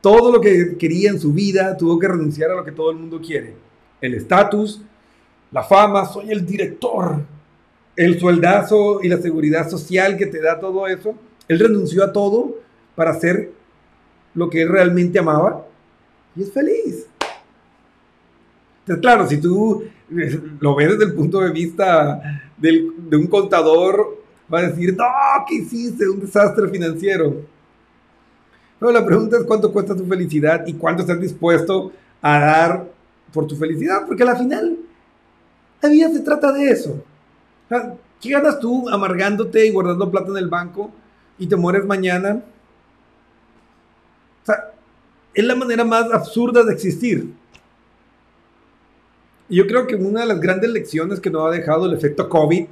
todo 0.00 0.30
lo 0.30 0.40
que 0.40 0.76
quería 0.78 1.10
en 1.10 1.20
su 1.20 1.32
vida, 1.32 1.76
tuvo 1.76 1.98
que 1.98 2.08
renunciar 2.08 2.50
a 2.50 2.54
lo 2.54 2.64
que 2.64 2.72
todo 2.72 2.90
el 2.90 2.96
mundo 2.96 3.20
quiere. 3.20 3.54
El 4.00 4.14
estatus, 4.14 4.80
la 5.50 5.62
fama, 5.62 6.06
soy 6.06 6.30
el 6.30 6.46
director, 6.46 7.22
el 7.96 8.18
sueldazo 8.20 9.00
y 9.02 9.08
la 9.08 9.18
seguridad 9.18 9.68
social 9.68 10.16
que 10.16 10.26
te 10.26 10.40
da 10.40 10.60
todo 10.60 10.86
eso. 10.86 11.14
Él 11.48 11.58
renunció 11.58 12.04
a 12.04 12.12
todo 12.12 12.58
para 12.94 13.10
hacer 13.10 13.50
lo 14.34 14.48
que 14.50 14.62
él 14.62 14.68
realmente 14.68 15.18
amaba 15.18 15.66
y 16.36 16.42
es 16.42 16.52
feliz. 16.52 17.06
Entonces, 18.80 19.02
claro, 19.02 19.26
si 19.26 19.38
tú 19.38 19.82
eh, 20.16 20.40
lo 20.60 20.74
ves 20.76 20.90
desde 20.90 21.04
el 21.04 21.14
punto 21.14 21.40
de 21.40 21.50
vista 21.50 22.20
de 22.56 23.16
un 23.16 23.26
contador, 23.26 24.25
va 24.52 24.60
a 24.60 24.68
decir, 24.68 24.96
no, 24.96 25.04
¿qué 25.48 25.56
hiciste? 25.56 26.08
Un 26.08 26.20
desastre 26.20 26.68
financiero. 26.68 27.42
Pero 28.78 28.92
la 28.92 29.04
pregunta 29.04 29.38
es 29.38 29.44
cuánto 29.44 29.72
cuesta 29.72 29.96
tu 29.96 30.04
felicidad 30.06 30.66
y 30.66 30.74
cuánto 30.74 31.02
estás 31.02 31.20
dispuesto 31.20 31.92
a 32.20 32.38
dar 32.38 32.86
por 33.32 33.46
tu 33.46 33.56
felicidad, 33.56 34.06
porque 34.06 34.22
al 34.22 34.36
final 34.36 34.76
la 35.80 35.88
vida 35.88 36.10
se 36.10 36.20
trata 36.20 36.52
de 36.52 36.70
eso. 36.70 37.02
¿Qué 38.20 38.30
ganas 38.30 38.60
tú 38.60 38.88
amargándote 38.88 39.66
y 39.66 39.70
guardando 39.70 40.10
plata 40.10 40.30
en 40.30 40.38
el 40.38 40.48
banco 40.48 40.90
y 41.38 41.46
te 41.46 41.56
mueres 41.56 41.84
mañana? 41.84 42.42
O 44.42 44.46
sea, 44.46 44.72
es 45.34 45.44
la 45.44 45.54
manera 45.54 45.84
más 45.84 46.10
absurda 46.12 46.62
de 46.64 46.72
existir. 46.72 47.34
Y 49.48 49.56
yo 49.56 49.66
creo 49.66 49.86
que 49.86 49.96
una 49.96 50.20
de 50.20 50.26
las 50.26 50.40
grandes 50.40 50.70
lecciones 50.70 51.20
que 51.20 51.30
nos 51.30 51.46
ha 51.46 51.50
dejado 51.50 51.86
el 51.86 51.94
efecto 51.94 52.28
COVID 52.28 52.66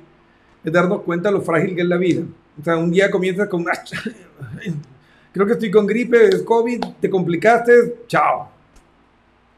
es 0.65 0.73
darnos 0.73 1.03
cuenta 1.03 1.29
de 1.29 1.35
lo 1.35 1.43
frágil 1.43 1.75
que 1.75 1.83
es 1.83 1.87
la 1.87 1.97
vida. 1.97 2.23
O 2.61 2.65
sea, 2.65 2.77
un 2.77 2.91
día 2.91 3.11
comienza 3.11 3.49
con, 3.49 3.65
creo 5.33 5.47
que 5.47 5.53
estoy 5.53 5.71
con 5.71 5.87
gripe, 5.87 6.29
es 6.29 6.43
COVID, 6.43 6.85
te 7.01 7.11
complicaste, 7.11 8.05
chao. 8.07 8.49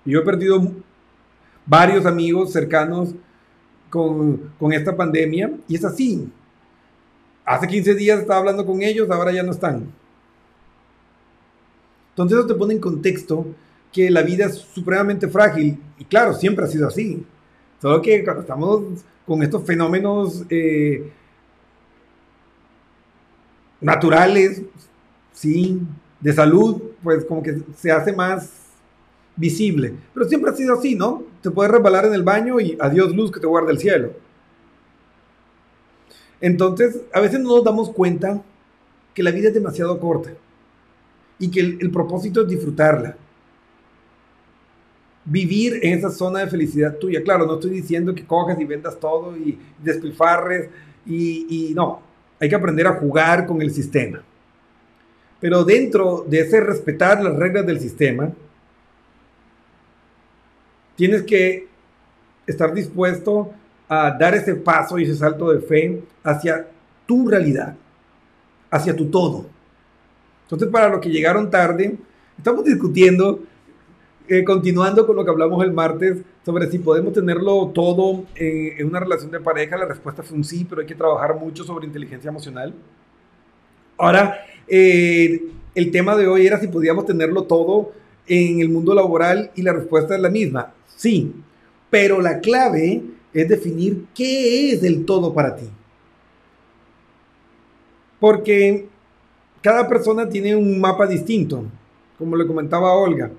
Y 0.04 0.12
yo 0.12 0.20
he 0.20 0.24
perdido 0.24 0.72
varios 1.64 2.06
amigos 2.06 2.52
cercanos 2.52 3.14
con, 3.90 4.52
con 4.58 4.72
esta 4.72 4.96
pandemia 4.96 5.52
y 5.68 5.76
es 5.76 5.84
así. 5.84 6.28
Hace 7.44 7.68
15 7.68 7.94
días 7.94 8.20
estaba 8.20 8.40
hablando 8.40 8.66
con 8.66 8.82
ellos, 8.82 9.08
ahora 9.10 9.32
ya 9.32 9.42
no 9.42 9.52
están. 9.52 9.86
Entonces 12.10 12.38
eso 12.38 12.46
te 12.46 12.54
pone 12.54 12.74
en 12.74 12.80
contexto 12.80 13.46
que 13.92 14.10
la 14.10 14.22
vida 14.22 14.46
es 14.46 14.56
supremamente 14.56 15.28
frágil. 15.28 15.78
Y 15.98 16.04
claro, 16.04 16.34
siempre 16.34 16.64
ha 16.64 16.68
sido 16.68 16.88
así. 16.88 17.24
Solo 17.80 18.02
que 18.02 18.24
cuando 18.24 18.42
estamos 18.42 18.82
con 19.26 19.42
estos 19.42 19.64
fenómenos 19.64 20.44
eh, 20.48 21.10
naturales, 23.80 24.62
sí, 25.32 25.82
de 26.20 26.32
salud, 26.32 26.80
pues 27.02 27.24
como 27.24 27.42
que 27.42 27.60
se 27.76 27.90
hace 27.90 28.12
más 28.12 28.50
visible. 29.34 29.94
Pero 30.14 30.28
siempre 30.28 30.50
ha 30.50 30.54
sido 30.54 30.74
así, 30.74 30.94
¿no? 30.94 31.24
Te 31.42 31.50
puedes 31.50 31.72
resbalar 31.72 32.06
en 32.06 32.14
el 32.14 32.22
baño 32.22 32.60
y 32.60 32.76
adiós 32.80 33.14
luz 33.14 33.30
que 33.30 33.40
te 33.40 33.46
guarda 33.46 33.70
el 33.70 33.78
cielo. 33.78 34.12
Entonces, 36.40 37.00
a 37.12 37.20
veces 37.20 37.40
no 37.40 37.56
nos 37.56 37.64
damos 37.64 37.90
cuenta 37.90 38.42
que 39.12 39.22
la 39.22 39.30
vida 39.30 39.48
es 39.48 39.54
demasiado 39.54 39.98
corta 39.98 40.30
y 41.38 41.50
que 41.50 41.60
el 41.60 41.90
propósito 41.90 42.42
es 42.42 42.48
disfrutarla 42.48 43.16
vivir 45.26 45.80
en 45.82 45.98
esa 45.98 46.10
zona 46.10 46.40
de 46.40 46.46
felicidad 46.46 46.96
tuya. 46.96 47.22
Claro, 47.22 47.46
no 47.46 47.54
estoy 47.54 47.70
diciendo 47.70 48.14
que 48.14 48.24
cojas 48.24 48.58
y 48.60 48.64
vendas 48.64 48.98
todo 48.98 49.36
y 49.36 49.58
despilfarres 49.82 50.70
y, 51.04 51.72
no, 51.74 52.00
hay 52.40 52.48
que 52.48 52.54
aprender 52.54 52.86
a 52.86 52.94
jugar 52.94 53.46
con 53.46 53.60
el 53.60 53.70
sistema. 53.72 54.22
Pero 55.40 55.64
dentro 55.64 56.24
de 56.26 56.40
ese 56.40 56.60
respetar 56.60 57.22
las 57.22 57.36
reglas 57.36 57.66
del 57.66 57.80
sistema, 57.80 58.32
tienes 60.94 61.22
que 61.22 61.68
estar 62.46 62.72
dispuesto 62.72 63.52
a 63.88 64.16
dar 64.18 64.34
ese 64.34 64.54
paso 64.54 64.98
y 64.98 65.04
ese 65.04 65.16
salto 65.16 65.52
de 65.52 65.60
fe 65.60 66.02
hacia 66.22 66.66
tu 67.04 67.28
realidad, 67.28 67.76
hacia 68.70 68.96
tu 68.96 69.10
todo. 69.10 69.46
Entonces, 70.42 70.68
para 70.68 70.88
los 70.88 71.00
que 71.00 71.10
llegaron 71.10 71.50
tarde, 71.50 71.96
estamos 72.38 72.64
discutiendo 72.64 73.40
eh, 74.28 74.44
continuando 74.44 75.06
con 75.06 75.16
lo 75.16 75.24
que 75.24 75.30
hablamos 75.30 75.62
el 75.64 75.72
martes 75.72 76.18
sobre 76.44 76.70
si 76.70 76.78
podemos 76.78 77.12
tenerlo 77.12 77.70
todo 77.74 78.24
en 78.34 78.86
una 78.86 79.00
relación 79.00 79.30
de 79.30 79.40
pareja, 79.40 79.76
la 79.76 79.86
respuesta 79.86 80.22
fue 80.22 80.36
un 80.36 80.44
sí, 80.44 80.66
pero 80.68 80.80
hay 80.80 80.86
que 80.86 80.94
trabajar 80.94 81.34
mucho 81.38 81.64
sobre 81.64 81.86
inteligencia 81.86 82.28
emocional. 82.28 82.74
Ahora, 83.98 84.44
eh, 84.68 85.42
el 85.74 85.90
tema 85.90 86.16
de 86.16 86.26
hoy 86.26 86.46
era 86.46 86.60
si 86.60 86.68
podíamos 86.68 87.06
tenerlo 87.06 87.44
todo 87.44 87.92
en 88.26 88.60
el 88.60 88.68
mundo 88.68 88.94
laboral 88.94 89.50
y 89.54 89.62
la 89.62 89.72
respuesta 89.72 90.14
es 90.14 90.20
la 90.20 90.30
misma, 90.30 90.74
sí, 90.96 91.32
pero 91.90 92.20
la 92.20 92.40
clave 92.40 93.02
es 93.32 93.48
definir 93.48 94.06
qué 94.14 94.72
es 94.72 94.82
el 94.82 95.04
todo 95.04 95.32
para 95.32 95.56
ti. 95.56 95.68
Porque 98.18 98.88
cada 99.62 99.88
persona 99.88 100.28
tiene 100.28 100.56
un 100.56 100.80
mapa 100.80 101.06
distinto, 101.06 101.64
como 102.18 102.36
le 102.36 102.46
comentaba 102.46 102.94
Olga. 102.94 103.30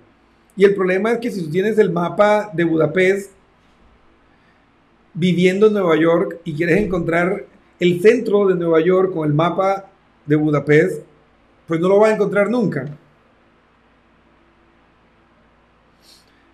Y 0.58 0.66
el 0.66 0.74
problema 0.74 1.12
es 1.12 1.20
que 1.20 1.32
si 1.32 1.44
tú 1.44 1.52
tienes 1.52 1.78
el 1.78 1.92
mapa 1.92 2.50
de 2.52 2.64
Budapest 2.64 3.32
viviendo 5.14 5.68
en 5.68 5.74
Nueva 5.74 5.96
York 5.96 6.40
y 6.44 6.56
quieres 6.56 6.78
encontrar 6.78 7.46
el 7.80 8.02
centro 8.02 8.48
de 8.48 8.56
Nueva 8.56 8.82
York 8.82 9.14
con 9.14 9.28
el 9.28 9.36
mapa 9.36 9.86
de 10.26 10.36
Budapest, 10.36 11.04
pues 11.68 11.80
no 11.80 11.88
lo 11.90 12.00
vas 12.00 12.12
a 12.12 12.16
encontrar 12.16 12.50
nunca. 12.50 12.90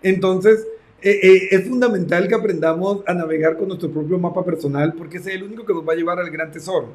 Entonces, 0.02 0.68
eh, 1.02 1.20
eh, 1.24 1.48
es 1.52 1.68
fundamental 1.68 2.28
que 2.28 2.36
aprendamos 2.36 3.04
a 3.08 3.14
navegar 3.14 3.58
con 3.58 3.70
nuestro 3.70 3.90
propio 3.90 4.20
mapa 4.20 4.44
personal 4.44 4.94
porque 4.94 5.18
es 5.18 5.28
el 5.28 5.44
único 5.44 5.66
que 5.66 5.74
nos 5.74 5.88
va 5.88 5.94
a 5.94 5.96
llevar 5.96 6.20
al 6.20 6.30
gran 6.30 6.52
tesoro. 6.52 6.90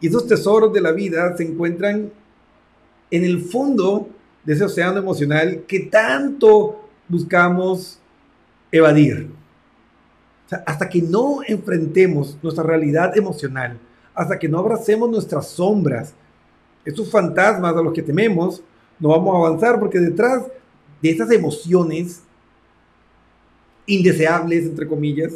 Y 0.00 0.08
esos 0.08 0.26
tesoros 0.26 0.72
de 0.72 0.80
la 0.80 0.90
vida 0.90 1.36
se 1.36 1.44
encuentran 1.44 2.10
en 3.10 3.24
el 3.24 3.40
fondo 3.40 4.08
de 4.44 4.54
ese 4.54 4.64
océano 4.64 4.98
emocional 4.98 5.64
que 5.66 5.80
tanto 5.80 6.88
buscamos 7.08 7.98
evadir. 8.70 9.30
hasta 10.64 10.88
que 10.88 11.02
no 11.02 11.40
enfrentemos 11.46 12.38
nuestra 12.42 12.64
realidad 12.64 13.14
emocional, 13.18 13.78
hasta 14.14 14.38
que 14.38 14.48
no 14.48 14.58
abracemos 14.60 15.10
nuestras 15.10 15.48
sombras, 15.48 16.14
esos 16.86 17.10
fantasmas 17.10 17.76
a 17.76 17.82
los 17.82 17.92
que 17.92 18.02
tememos, 18.02 18.62
no 18.98 19.10
vamos 19.10 19.34
a 19.34 19.46
avanzar 19.46 19.78
porque 19.78 19.98
detrás 19.98 20.44
de 21.02 21.10
esas 21.10 21.30
emociones 21.30 22.22
indeseables, 23.86 24.64
entre 24.64 24.86
comillas, 24.86 25.34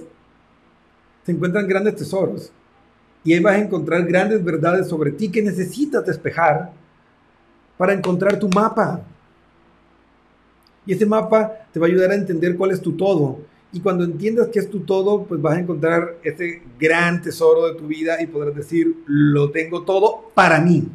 se 1.24 1.32
encuentran 1.32 1.68
grandes 1.68 1.96
tesoros. 1.96 2.50
Y 3.24 3.32
ahí 3.32 3.40
vas 3.40 3.54
a 3.54 3.60
encontrar 3.60 4.04
grandes 4.04 4.42
verdades 4.42 4.88
sobre 4.88 5.12
ti 5.12 5.30
que 5.30 5.42
necesitas 5.42 6.04
despejar 6.04 6.72
para 7.76 7.92
encontrar 7.92 8.38
tu 8.38 8.48
mapa. 8.48 9.02
Y 10.86 10.92
ese 10.92 11.06
mapa 11.06 11.52
te 11.72 11.78
va 11.78 11.86
a 11.86 11.88
ayudar 11.88 12.10
a 12.10 12.14
entender 12.14 12.56
cuál 12.56 12.72
es 12.72 12.80
tu 12.80 12.92
todo. 12.92 13.38
Y 13.72 13.80
cuando 13.80 14.04
entiendas 14.04 14.48
que 14.48 14.58
es 14.58 14.68
tu 14.68 14.80
todo, 14.80 15.24
pues 15.24 15.40
vas 15.40 15.56
a 15.56 15.60
encontrar 15.60 16.16
ese 16.22 16.62
gran 16.78 17.22
tesoro 17.22 17.66
de 17.66 17.74
tu 17.78 17.86
vida 17.86 18.20
y 18.20 18.26
podrás 18.26 18.54
decir, 18.54 18.96
lo 19.06 19.50
tengo 19.50 19.82
todo 19.82 20.30
para 20.34 20.60
mí. 20.60 20.88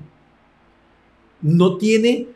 No 1.41 1.77
tiene 1.77 2.27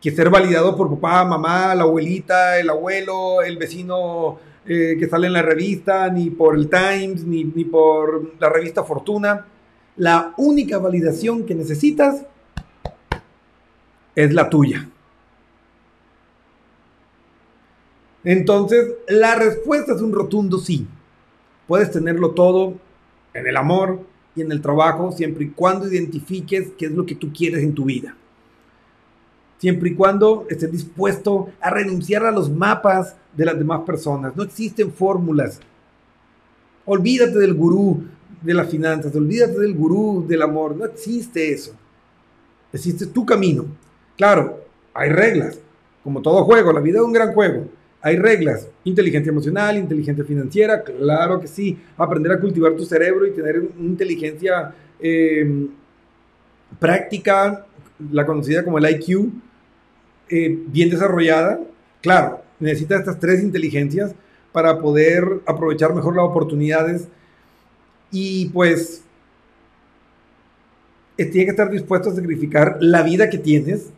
que 0.00 0.10
ser 0.10 0.28
validado 0.30 0.76
por 0.76 0.90
papá, 0.90 1.24
mamá, 1.24 1.74
la 1.74 1.84
abuelita, 1.84 2.58
el 2.58 2.68
abuelo, 2.68 3.42
el 3.42 3.56
vecino 3.56 4.38
eh, 4.66 4.96
que 4.98 5.08
sale 5.08 5.26
en 5.26 5.32
la 5.32 5.42
revista, 5.42 6.10
ni 6.10 6.28
por 6.30 6.54
el 6.54 6.68
Times, 6.68 7.24
ni, 7.24 7.44
ni 7.44 7.64
por 7.64 8.34
la 8.38 8.50
revista 8.50 8.84
Fortuna. 8.84 9.46
La 9.96 10.34
única 10.36 10.78
validación 10.78 11.44
que 11.46 11.54
necesitas 11.54 12.26
es 14.18 14.34
la 14.34 14.50
tuya. 14.50 14.88
Entonces, 18.24 18.94
la 19.06 19.36
respuesta 19.36 19.94
es 19.94 20.02
un 20.02 20.12
rotundo 20.12 20.58
sí. 20.58 20.88
Puedes 21.68 21.92
tenerlo 21.92 22.32
todo 22.32 22.74
en 23.32 23.46
el 23.46 23.56
amor 23.56 24.00
y 24.34 24.40
en 24.40 24.50
el 24.50 24.60
trabajo, 24.60 25.12
siempre 25.12 25.44
y 25.44 25.50
cuando 25.50 25.86
identifiques 25.86 26.72
qué 26.76 26.86
es 26.86 26.92
lo 26.92 27.06
que 27.06 27.14
tú 27.14 27.32
quieres 27.32 27.62
en 27.62 27.74
tu 27.74 27.84
vida. 27.84 28.16
Siempre 29.58 29.90
y 29.90 29.94
cuando 29.94 30.46
estés 30.50 30.72
dispuesto 30.72 31.50
a 31.60 31.70
renunciar 31.70 32.24
a 32.24 32.32
los 32.32 32.50
mapas 32.50 33.14
de 33.36 33.44
las 33.44 33.56
demás 33.56 33.82
personas. 33.82 34.34
No 34.34 34.42
existen 34.42 34.92
fórmulas. 34.92 35.60
Olvídate 36.86 37.38
del 37.38 37.54
gurú 37.54 38.02
de 38.42 38.54
las 38.54 38.68
finanzas, 38.68 39.14
olvídate 39.14 39.60
del 39.60 39.74
gurú 39.74 40.26
del 40.26 40.42
amor. 40.42 40.74
No 40.74 40.86
existe 40.86 41.52
eso. 41.52 41.72
Existe 42.72 43.06
tu 43.06 43.24
camino. 43.24 43.64
Claro, 44.18 44.64
hay 44.92 45.10
reglas. 45.10 45.60
Como 46.02 46.20
todo 46.20 46.44
juego, 46.44 46.72
la 46.72 46.80
vida 46.80 46.98
es 46.98 47.04
un 47.04 47.12
gran 47.12 47.32
juego. 47.32 47.68
Hay 48.02 48.16
reglas. 48.16 48.68
Inteligencia 48.84 49.30
emocional, 49.30 49.78
inteligencia 49.78 50.24
financiera, 50.24 50.82
claro 50.82 51.40
que 51.40 51.46
sí. 51.46 51.78
Aprender 51.96 52.32
a 52.32 52.40
cultivar 52.40 52.74
tu 52.74 52.84
cerebro 52.84 53.26
y 53.26 53.30
tener 53.30 53.62
inteligencia 53.78 54.74
eh, 55.00 55.68
práctica, 56.80 57.64
la 58.10 58.26
conocida 58.26 58.64
como 58.64 58.78
el 58.78 58.90
IQ, 58.90 59.30
eh, 60.28 60.58
bien 60.66 60.90
desarrollada. 60.90 61.60
Claro, 62.02 62.42
necesita 62.58 62.96
estas 62.96 63.20
tres 63.20 63.42
inteligencias 63.42 64.14
para 64.50 64.80
poder 64.80 65.24
aprovechar 65.46 65.94
mejor 65.94 66.16
las 66.16 66.24
oportunidades 66.24 67.06
y 68.10 68.48
pues 68.48 69.04
tiene 71.16 71.44
que 71.44 71.50
estar 71.50 71.70
dispuesto 71.70 72.10
a 72.10 72.14
sacrificar 72.14 72.78
la 72.80 73.02
vida 73.02 73.28
que 73.28 73.38
tienes, 73.38 73.90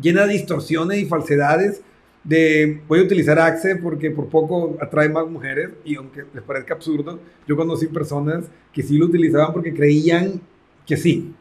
llena 0.00 0.26
de 0.26 0.34
distorsiones 0.34 0.98
y 0.98 1.06
falsedades, 1.06 1.82
de 2.24 2.82
voy 2.88 3.00
a 3.00 3.02
utilizar 3.02 3.38
Axe 3.38 3.76
porque 3.76 4.10
por 4.10 4.28
poco 4.28 4.76
atrae 4.80 5.08
más 5.08 5.28
mujeres 5.28 5.70
y 5.84 5.94
aunque 5.94 6.24
les 6.34 6.42
parezca 6.42 6.74
absurdo, 6.74 7.20
yo 7.46 7.56
conocí 7.56 7.86
personas 7.86 8.46
que 8.72 8.82
sí 8.82 8.98
lo 8.98 9.06
utilizaban 9.06 9.52
porque 9.52 9.72
creían 9.72 10.40
que 10.84 10.96
sí. 10.96 11.32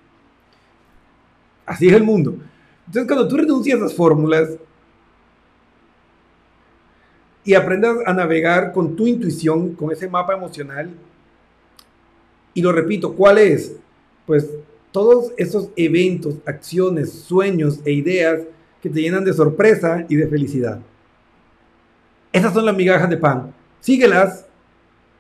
Así 1.66 1.88
es 1.88 1.94
el 1.94 2.04
mundo. 2.04 2.38
Entonces 2.86 3.08
cuando 3.08 3.28
tú 3.28 3.38
renuncias 3.38 3.80
a 3.80 3.84
las 3.84 3.96
fórmulas 3.96 4.58
y 7.44 7.56
aprendas 7.56 7.98
a 8.06 8.14
navegar 8.14 8.72
con 8.72 8.96
tu 8.96 9.08
intuición, 9.08 9.74
con 9.74 9.92
ese 9.92 10.08
mapa 10.08 10.34
emocional, 10.34 10.92
y 12.54 12.62
lo 12.62 12.72
repito, 12.72 13.14
¿cuál 13.14 13.38
es? 13.40 13.76
Pues 14.26 14.50
todos 14.96 15.34
esos 15.36 15.72
eventos, 15.76 16.36
acciones, 16.46 17.12
sueños 17.12 17.82
e 17.84 17.92
ideas 17.92 18.44
que 18.82 18.90
te 18.90 19.02
llenan 19.02 19.26
de 19.26 19.34
sorpresa 19.34 20.06
y 20.08 20.16
de 20.16 20.26
felicidad. 20.26 20.80
Esas 22.32 22.54
son 22.54 22.66
las 22.66 22.78
migajas 22.78 23.10
de 23.10 23.18
pan. 23.18 23.54
Síguelas 23.82 24.46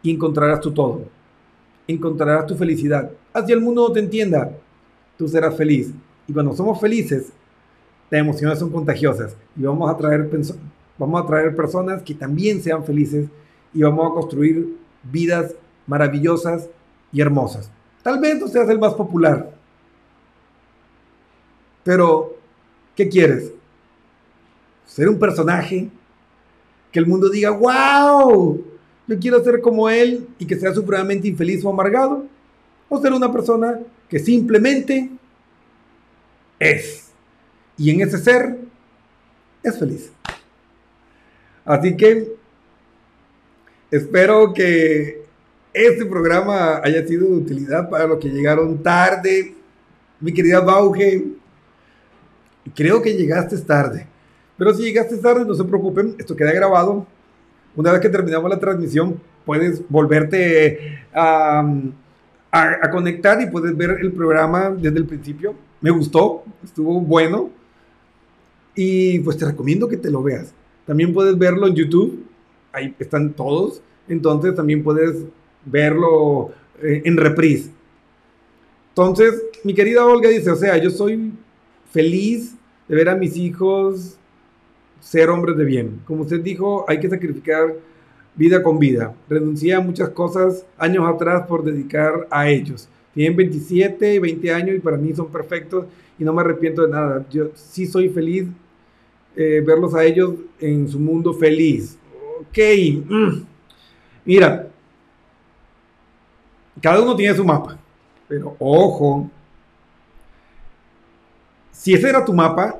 y 0.01 0.11
encontrarás 0.11 0.61
tu 0.61 0.71
todo. 0.71 1.01
Encontrarás 1.89 2.47
tu 2.47 2.55
felicidad. 2.55 3.11
Así 3.33 3.51
el 3.51 3.59
mundo 3.59 3.85
no 3.85 3.93
te 3.93 3.99
entienda, 3.99 4.49
tú 5.17 5.27
serás 5.27 5.57
feliz. 5.57 5.91
Y 6.25 6.31
cuando 6.31 6.55
somos 6.55 6.79
felices, 6.79 7.33
las 8.09 8.21
emociones 8.21 8.57
son 8.57 8.69
contagiosas 8.69 9.35
y 9.57 9.63
vamos 9.63 9.91
a 9.91 9.97
traer, 9.97 10.29
vamos 10.97 11.21
a 11.21 11.27
traer 11.27 11.53
personas 11.53 12.01
que 12.01 12.13
también 12.13 12.63
sean 12.63 12.85
felices 12.85 13.27
y 13.73 13.83
vamos 13.83 14.09
a 14.09 14.13
construir 14.13 14.77
vidas 15.03 15.53
maravillosas 15.85 16.69
y 17.11 17.19
hermosas. 17.19 17.69
Tal 18.03 18.21
vez 18.21 18.39
no 18.39 18.47
seas 18.47 18.69
el 18.69 18.79
más 18.79 18.93
popular, 18.93 19.54
pero 21.85 22.35
¿qué 22.95 23.07
quieres? 23.07 23.51
Ser 24.87 25.07
un 25.07 25.19
personaje 25.19 25.87
que 26.91 26.97
el 26.97 27.05
mundo 27.05 27.29
diga, 27.29 27.51
wow, 27.51 28.65
yo 29.07 29.19
quiero 29.19 29.43
ser 29.43 29.61
como 29.61 29.87
él 29.87 30.27
y 30.39 30.47
que 30.47 30.57
sea 30.57 30.73
supremamente 30.73 31.27
infeliz 31.27 31.63
o 31.63 31.69
amargado, 31.69 32.25
o 32.89 32.99
ser 32.99 33.13
una 33.13 33.31
persona 33.31 33.79
que 34.09 34.17
simplemente 34.17 35.11
es. 36.59 37.11
Y 37.77 37.91
en 37.91 38.01
ese 38.01 38.17
ser 38.17 38.57
es 39.61 39.77
feliz. 39.77 40.11
Así 41.63 41.95
que 41.95 42.35
espero 43.91 44.53
que 44.53 45.23
este 45.71 46.05
programa 46.05 46.79
haya 46.83 47.05
sido 47.05 47.27
de 47.27 47.35
utilidad 47.35 47.89
para 47.91 48.07
los 48.07 48.17
que 48.17 48.29
llegaron 48.29 48.81
tarde. 48.81 49.53
Mi 50.19 50.33
querida 50.33 50.61
Bauge, 50.61 51.25
creo 52.73 53.01
que 53.01 53.13
llegaste 53.13 53.57
tarde. 53.59 54.07
Pero 54.57 54.73
si 54.73 54.83
llegaste 54.83 55.17
tarde, 55.17 55.45
no 55.45 55.53
se 55.53 55.63
preocupen, 55.63 56.15
esto 56.17 56.35
queda 56.35 56.51
grabado. 56.51 57.05
Una 57.75 57.91
vez 57.91 58.01
que 58.01 58.09
terminamos 58.09 58.49
la 58.49 58.59
transmisión, 58.59 59.19
puedes 59.45 59.87
volverte 59.89 60.99
a, 61.13 61.63
conectar 62.91 63.41
y 63.41 63.47
puedes 63.47 63.75
ver 63.75 63.97
el 64.01 64.13
programa 64.13 64.69
desde 64.69 64.97
el 64.97 65.05
principio. 65.05 65.55
Me 65.81 65.91
gustó, 65.91 66.43
estuvo 66.63 67.01
bueno. 67.01 67.49
Y 68.75 69.19
pues 69.19 69.37
te 69.37 69.45
recomiendo 69.45 69.87
que 69.87 69.97
te 69.97 70.09
lo 70.09 70.23
veas. 70.23 70.53
También 70.85 71.13
puedes 71.13 71.37
verlo 71.37 71.67
en 71.67 71.75
YouTube, 71.75 72.25
ahí 72.71 72.95
están 72.97 73.33
todos. 73.33 73.81
Entonces 74.07 74.55
también 74.55 74.83
puedes 74.83 75.17
verlo 75.65 76.51
eh, 76.81 77.01
en 77.03 77.17
reprise. 77.17 77.71
Entonces, 78.89 79.43
mi 79.65 79.73
querida 79.73 80.05
Olga 80.05 80.29
dice, 80.29 80.49
o 80.51 80.55
sea, 80.55 80.77
yo 80.77 80.89
soy 80.89 81.33
feliz 81.95 82.53
de 82.89 82.95
ver 82.95 83.07
a 83.07 83.15
mis 83.15 83.37
hijos 83.37 84.17
ser 84.99 85.29
hombres 85.29 85.55
de 85.55 85.63
bien. 85.63 86.01
Como 86.05 86.23
usted 86.23 86.41
dijo, 86.41 86.83
hay 86.89 86.99
que 86.99 87.09
sacrificar 87.09 87.73
vida 88.35 88.61
con 88.61 88.77
vida. 88.77 89.15
Renuncié 89.29 89.73
a 89.73 89.79
muchas 89.79 90.09
cosas 90.09 90.65
años 90.77 91.05
atrás 91.07 91.47
por 91.47 91.63
dedicar 91.63 92.27
a 92.29 92.49
ellos. 92.49 92.89
Tienen 93.13 93.37
27 93.37 94.15
y 94.15 94.19
20 94.19 94.53
años 94.53 94.75
y 94.75 94.79
para 94.79 94.97
mí 94.97 95.13
son 95.13 95.27
perfectos 95.27 95.85
y 96.19 96.25
no 96.25 96.33
me 96.33 96.41
arrepiento 96.41 96.81
de 96.81 96.91
nada. 96.91 97.25
Yo 97.31 97.51
sí 97.55 97.87
soy 97.87 98.09
feliz 98.09 98.47
eh, 99.37 99.63
verlos 99.65 99.95
a 99.95 100.03
ellos 100.03 100.33
en 100.59 100.89
su 100.89 100.99
mundo 100.99 101.33
feliz. 101.33 101.97
Ok. 102.41 102.57
Mm. 103.09 103.43
Mira, 104.25 104.67
cada 106.81 107.01
uno 107.01 107.15
tiene 107.15 107.33
su 107.33 107.45
mapa. 107.45 107.79
Pero 108.27 108.57
ojo, 108.59 109.29
si 111.75 111.93
ese 111.93 112.09
era 112.09 112.23
tu 112.23 112.33
mapa 112.33 112.79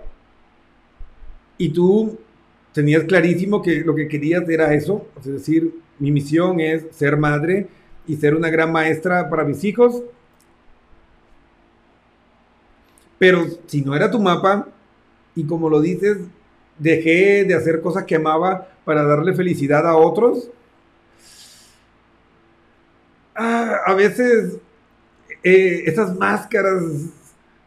y 1.57 1.69
tú 1.69 2.17
tenías 2.73 3.03
clarísimo 3.03 3.61
que 3.61 3.81
lo 3.81 3.95
que 3.95 4.07
querías 4.07 4.47
era 4.49 4.73
eso, 4.73 5.07
es 5.19 5.25
decir, 5.25 5.73
mi 5.99 6.11
misión 6.11 6.59
es 6.59 6.85
ser 6.91 7.17
madre 7.17 7.67
y 8.07 8.15
ser 8.15 8.35
una 8.35 8.49
gran 8.49 8.71
maestra 8.71 9.29
para 9.29 9.43
mis 9.43 9.63
hijos, 9.63 10.03
pero 13.17 13.45
si 13.67 13.81
no 13.81 13.95
era 13.95 14.11
tu 14.11 14.19
mapa 14.19 14.67
y 15.35 15.45
como 15.45 15.69
lo 15.69 15.81
dices, 15.81 16.17
dejé 16.77 17.45
de 17.45 17.53
hacer 17.53 17.81
cosas 17.81 18.03
que 18.03 18.15
amaba 18.15 18.67
para 18.83 19.03
darle 19.03 19.33
felicidad 19.33 19.87
a 19.87 19.95
otros, 19.95 20.49
Ah, 23.35 23.81
a 23.85 23.93
veces 23.93 24.57
eh, 25.43 25.83
esas 25.85 26.15
máscaras 26.15 26.83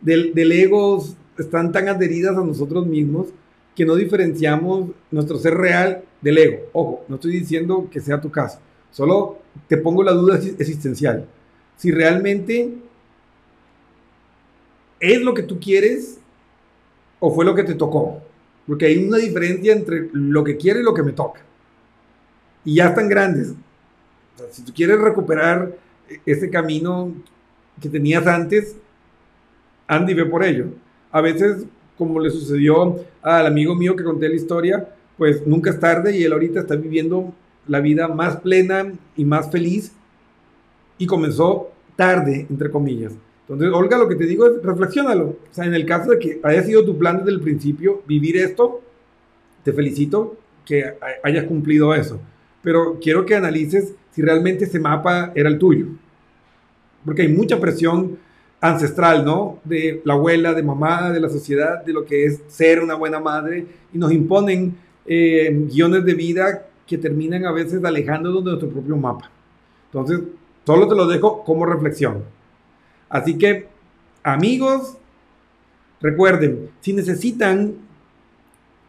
del, 0.00 0.32
del 0.34 0.52
ego 0.52 1.04
están 1.38 1.72
tan 1.72 1.88
adheridas 1.88 2.36
a 2.36 2.44
nosotros 2.44 2.86
mismos 2.86 3.28
que 3.74 3.86
no 3.86 3.94
diferenciamos 3.94 4.90
nuestro 5.10 5.38
ser 5.38 5.54
real 5.54 6.02
del 6.20 6.38
ego. 6.38 6.58
Ojo, 6.72 7.04
no 7.08 7.14
estoy 7.14 7.32
diciendo 7.32 7.88
que 7.90 8.00
sea 8.00 8.20
tu 8.20 8.30
caso, 8.30 8.58
solo 8.90 9.38
te 9.68 9.76
pongo 9.76 10.02
la 10.02 10.12
duda 10.12 10.36
existencial. 10.36 11.26
Si 11.76 11.90
realmente 11.90 12.74
es 14.98 15.20
lo 15.22 15.32
que 15.32 15.44
tú 15.44 15.60
quieres 15.60 16.18
o 17.20 17.32
fue 17.32 17.44
lo 17.44 17.54
que 17.54 17.64
te 17.64 17.74
tocó. 17.74 18.20
Porque 18.66 18.86
hay 18.86 18.98
una 18.98 19.16
diferencia 19.16 19.72
entre 19.72 20.10
lo 20.12 20.44
que 20.44 20.56
quiero 20.56 20.80
y 20.80 20.82
lo 20.82 20.92
que 20.92 21.02
me 21.02 21.12
toca. 21.12 21.40
Y 22.64 22.74
ya 22.74 22.88
están 22.88 23.08
grandes 23.08 23.54
si 24.50 24.62
tú 24.62 24.72
quieres 24.72 25.00
recuperar 25.00 25.72
ese 26.24 26.48
camino 26.50 27.12
que 27.80 27.88
tenías 27.88 28.26
antes, 28.26 28.76
Andy 29.86 30.14
ve 30.14 30.24
por 30.26 30.44
ello. 30.44 30.66
A 31.10 31.20
veces, 31.20 31.64
como 31.96 32.20
le 32.20 32.30
sucedió 32.30 32.96
al 33.22 33.46
amigo 33.46 33.74
mío 33.74 33.96
que 33.96 34.04
conté 34.04 34.28
la 34.28 34.34
historia, 34.34 34.88
pues 35.16 35.46
nunca 35.46 35.70
es 35.70 35.80
tarde 35.80 36.16
y 36.16 36.22
él 36.22 36.32
ahorita 36.32 36.60
está 36.60 36.76
viviendo 36.76 37.32
la 37.66 37.80
vida 37.80 38.08
más 38.08 38.36
plena 38.36 38.92
y 39.16 39.24
más 39.24 39.50
feliz 39.50 39.92
y 40.96 41.06
comenzó 41.06 41.70
tarde, 41.96 42.46
entre 42.48 42.70
comillas. 42.70 43.12
Entonces, 43.42 43.72
Olga, 43.72 43.96
lo 43.96 44.08
que 44.08 44.14
te 44.14 44.26
digo 44.26 44.46
es, 44.46 44.62
reflexionalo. 44.62 45.24
O 45.26 45.38
sea, 45.50 45.64
en 45.64 45.74
el 45.74 45.86
caso 45.86 46.10
de 46.10 46.18
que 46.18 46.40
haya 46.42 46.62
sido 46.62 46.84
tu 46.84 46.98
plan 46.98 47.18
desde 47.18 47.30
el 47.30 47.40
principio 47.40 48.02
vivir 48.06 48.36
esto, 48.36 48.82
te 49.64 49.72
felicito 49.72 50.36
que 50.64 50.94
hayas 51.22 51.44
cumplido 51.44 51.94
eso. 51.94 52.20
Pero 52.62 52.98
quiero 53.00 53.24
que 53.24 53.34
analices 53.34 53.94
si 54.10 54.20
realmente 54.20 54.64
ese 54.64 54.78
mapa 54.78 55.32
era 55.34 55.48
el 55.48 55.58
tuyo. 55.58 55.86
Porque 57.04 57.22
hay 57.22 57.28
mucha 57.28 57.58
presión 57.58 58.18
ancestral, 58.60 59.24
¿no? 59.24 59.60
De 59.64 60.00
la 60.04 60.14
abuela, 60.14 60.54
de 60.54 60.62
mamá, 60.62 61.10
de 61.10 61.20
la 61.20 61.28
sociedad, 61.28 61.84
de 61.84 61.92
lo 61.92 62.04
que 62.04 62.24
es 62.24 62.40
ser 62.48 62.80
una 62.82 62.94
buena 62.94 63.20
madre, 63.20 63.66
y 63.92 63.98
nos 63.98 64.12
imponen 64.12 64.76
eh, 65.06 65.66
guiones 65.70 66.04
de 66.04 66.14
vida 66.14 66.66
que 66.86 66.98
terminan 66.98 67.44
a 67.44 67.52
veces 67.52 67.84
alejándonos 67.84 68.44
de 68.44 68.50
nuestro 68.50 68.70
propio 68.70 68.96
mapa. 68.96 69.30
Entonces, 69.86 70.20
solo 70.64 70.88
te 70.88 70.94
lo 70.94 71.06
dejo 71.06 71.44
como 71.44 71.66
reflexión. 71.66 72.24
Así 73.08 73.38
que, 73.38 73.68
amigos, 74.22 74.96
recuerden, 76.00 76.70
si 76.80 76.92
necesitan 76.92 77.74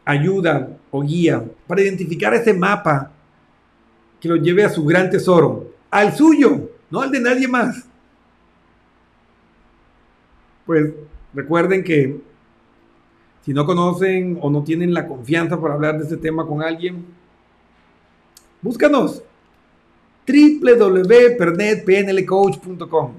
ayuda 0.04 0.76
o 0.90 1.02
guía 1.02 1.44
para 1.66 1.82
identificar 1.82 2.34
ese 2.34 2.52
mapa 2.52 3.12
que 4.20 4.28
lo 4.28 4.36
lleve 4.36 4.64
a 4.64 4.68
su 4.68 4.84
gran 4.84 5.08
tesoro, 5.10 5.72
al 5.90 6.14
suyo, 6.14 6.70
no 6.90 7.00
al 7.00 7.10
de 7.10 7.20
nadie 7.20 7.48
más. 7.48 7.86
Pues 10.70 10.94
recuerden 11.34 11.82
que 11.82 12.20
si 13.44 13.52
no 13.52 13.66
conocen 13.66 14.38
o 14.40 14.50
no 14.50 14.62
tienen 14.62 14.94
la 14.94 15.08
confianza 15.08 15.60
para 15.60 15.74
hablar 15.74 15.98
de 15.98 16.04
este 16.04 16.16
tema 16.16 16.46
con 16.46 16.62
alguien, 16.62 17.04
búscanos 18.62 19.20
www.pernetpnlcoach.com. 20.28 23.14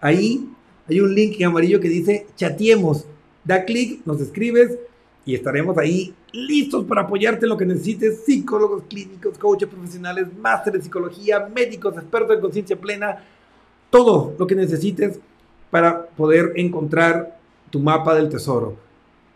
Ahí 0.00 0.48
hay 0.88 1.00
un 1.00 1.14
link 1.14 1.38
en 1.38 1.48
amarillo 1.48 1.80
que 1.80 1.90
dice 1.90 2.26
chatiemos. 2.34 3.04
Da 3.44 3.66
clic, 3.66 4.00
nos 4.06 4.18
escribes 4.18 4.78
y 5.26 5.34
estaremos 5.34 5.76
ahí 5.76 6.14
listos 6.32 6.86
para 6.86 7.02
apoyarte 7.02 7.44
en 7.44 7.50
lo 7.50 7.58
que 7.58 7.66
necesites. 7.66 8.24
Psicólogos 8.24 8.84
clínicos, 8.88 9.36
coaches 9.36 9.68
profesionales, 9.68 10.28
máster 10.40 10.72
de 10.72 10.80
psicología, 10.80 11.46
médicos, 11.54 11.94
expertos 11.96 12.36
en 12.36 12.40
conciencia 12.40 12.80
plena, 12.80 13.22
todo 13.90 14.34
lo 14.38 14.46
que 14.46 14.54
necesites 14.54 15.20
para 15.70 16.06
poder 16.08 16.52
encontrar 16.56 17.38
tu 17.70 17.80
mapa 17.80 18.14
del 18.14 18.28
tesoro. 18.28 18.76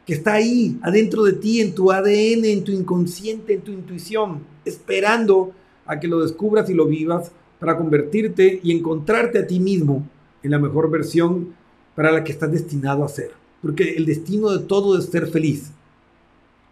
Que 0.07 0.15
está 0.15 0.35
ahí, 0.35 0.79
adentro 0.83 1.23
de 1.23 1.35
ti, 1.35 1.61
en 1.61 1.75
tu 1.75 1.93
ADN, 1.93 2.45
en 2.45 2.65
tu 2.65 2.73
inconsciente, 2.73 3.55
en 3.55 3.61
tu 3.61 3.71
intuición, 3.71 4.41
esperando 4.65 5.53
a 5.87 6.01
que 6.01 6.09
lo 6.09 6.21
descubras 6.21 6.69
y 6.71 6.75
lo 6.75 6.87
vivas 6.87 7.33
para 7.59 7.77
convertirte 7.77 8.61
y 8.63 8.77
encontrarte 8.77 9.39
a 9.39 9.47
ti 9.47 9.61
mismo 9.61 10.07
en 10.43 10.51
la 10.51 10.59
mejor 10.59 10.91
versión 10.91 11.55
para 11.95 12.11
la 12.11 12.25
que 12.25 12.33
estás 12.33 12.51
destinado 12.51 13.05
a 13.05 13.09
ser. 13.09 13.31
Porque 13.61 13.95
el 13.95 14.07
destino 14.07 14.51
de 14.51 14.65
todo 14.65 14.99
es 14.99 15.07
ser 15.07 15.29
feliz, 15.29 15.71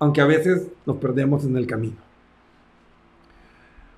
aunque 0.01 0.21
a 0.21 0.27
veces 0.27 0.67
nos 0.87 0.97
perdemos 0.97 1.45
en 1.45 1.57
el 1.57 1.67
camino. 1.67 1.97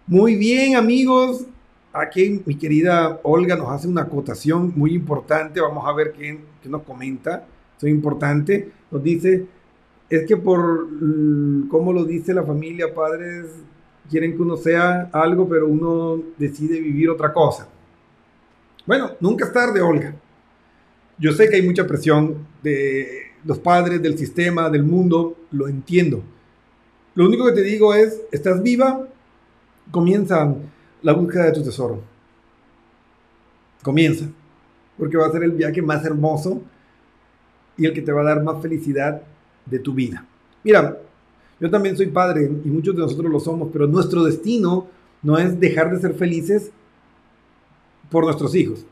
Muy 0.06 0.36
bien 0.36 0.76
amigos, 0.76 1.46
aquí 1.93 2.43
mi 2.45 2.57
querida 2.57 3.20
Olga 3.22 3.57
nos 3.57 3.68
hace 3.68 3.88
una 3.88 4.03
acotación 4.03 4.72
muy 4.76 4.95
importante, 4.95 5.61
vamos 5.61 5.84
a 5.86 5.93
ver 5.93 6.12
qué, 6.12 6.40
qué 6.62 6.68
nos 6.68 6.82
comenta, 6.82 7.47
es 7.86 7.93
importante, 7.93 8.70
nos 8.90 9.03
dice, 9.03 9.47
es 10.09 10.26
que 10.26 10.36
por, 10.36 10.88
como 11.68 11.93
lo 11.93 12.05
dice 12.05 12.34
la 12.34 12.43
familia, 12.43 12.95
padres 12.95 13.47
quieren 14.11 14.36
que 14.36 14.43
uno 14.43 14.57
sea 14.57 15.09
algo, 15.12 15.49
pero 15.49 15.66
uno 15.66 16.22
decide 16.36 16.80
vivir 16.80 17.09
otra 17.09 17.32
cosa. 17.32 17.68
Bueno, 18.86 19.12
nunca 19.20 19.47
es 19.47 19.53
tarde, 19.53 19.80
Olga. 19.80 20.14
Yo 21.18 21.32
sé 21.32 21.49
que 21.49 21.57
hay 21.57 21.62
mucha 21.62 21.86
presión 21.86 22.47
de 22.62 23.22
los 23.45 23.59
padres, 23.59 24.03
del 24.03 24.18
sistema, 24.18 24.68
del 24.70 24.82
mundo, 24.82 25.36
lo 25.51 25.68
entiendo. 25.68 26.22
Lo 27.14 27.26
único 27.26 27.47
que 27.47 27.53
te 27.53 27.62
digo 27.62 27.95
es, 27.95 28.20
estás 28.32 28.62
viva, 28.62 29.07
comienza 29.90 30.55
la 31.03 31.12
búsqueda 31.12 31.44
de 31.44 31.53
tu 31.53 31.62
tesoro. 31.62 32.00
Comienza, 33.82 34.26
porque 34.96 35.16
va 35.16 35.26
a 35.26 35.32
ser 35.32 35.42
el 35.42 35.53
viaje 35.53 35.82
más 35.82 36.05
hermoso 36.05 36.62
y 37.76 37.86
el 37.86 37.92
que 37.92 38.03
te 38.03 38.12
va 38.12 38.22
a 38.22 38.24
dar 38.24 38.42
más 38.42 38.62
felicidad 38.62 39.22
de 39.66 39.78
tu 39.78 39.92
vida. 39.94 40.24
Mira, 40.62 40.98
yo 41.59 41.70
también 41.70 41.96
soy 41.96 42.07
padre 42.07 42.50
y 42.64 42.68
muchos 42.68 42.94
de 42.94 43.03
nosotros 43.03 43.30
lo 43.30 43.40
somos, 43.40 43.68
pero 43.72 43.86
nuestro 43.86 44.24
destino 44.24 44.86
no 45.22 45.38
es 45.38 45.59
dejar 45.59 45.92
de 45.92 46.00
ser 46.00 46.14
felices 46.14 46.70
por 48.11 48.24
nuestros 48.24 48.55
hijos. 48.55 48.84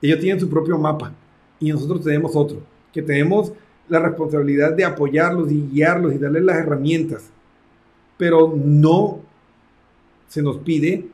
Ellos 0.00 0.20
tienen 0.20 0.40
su 0.40 0.48
propio 0.48 0.78
mapa 0.78 1.12
y 1.60 1.70
nosotros 1.70 2.02
tenemos 2.02 2.34
otro, 2.36 2.60
que 2.92 3.02
tenemos 3.02 3.52
la 3.88 4.00
responsabilidad 4.00 4.74
de 4.74 4.84
apoyarlos 4.84 5.50
y 5.50 5.68
guiarlos 5.72 6.14
y 6.14 6.18
darles 6.18 6.42
las 6.42 6.58
herramientas. 6.58 7.30
Pero 8.16 8.54
no 8.56 9.20
se 10.28 10.42
nos 10.42 10.58
pide 10.58 11.08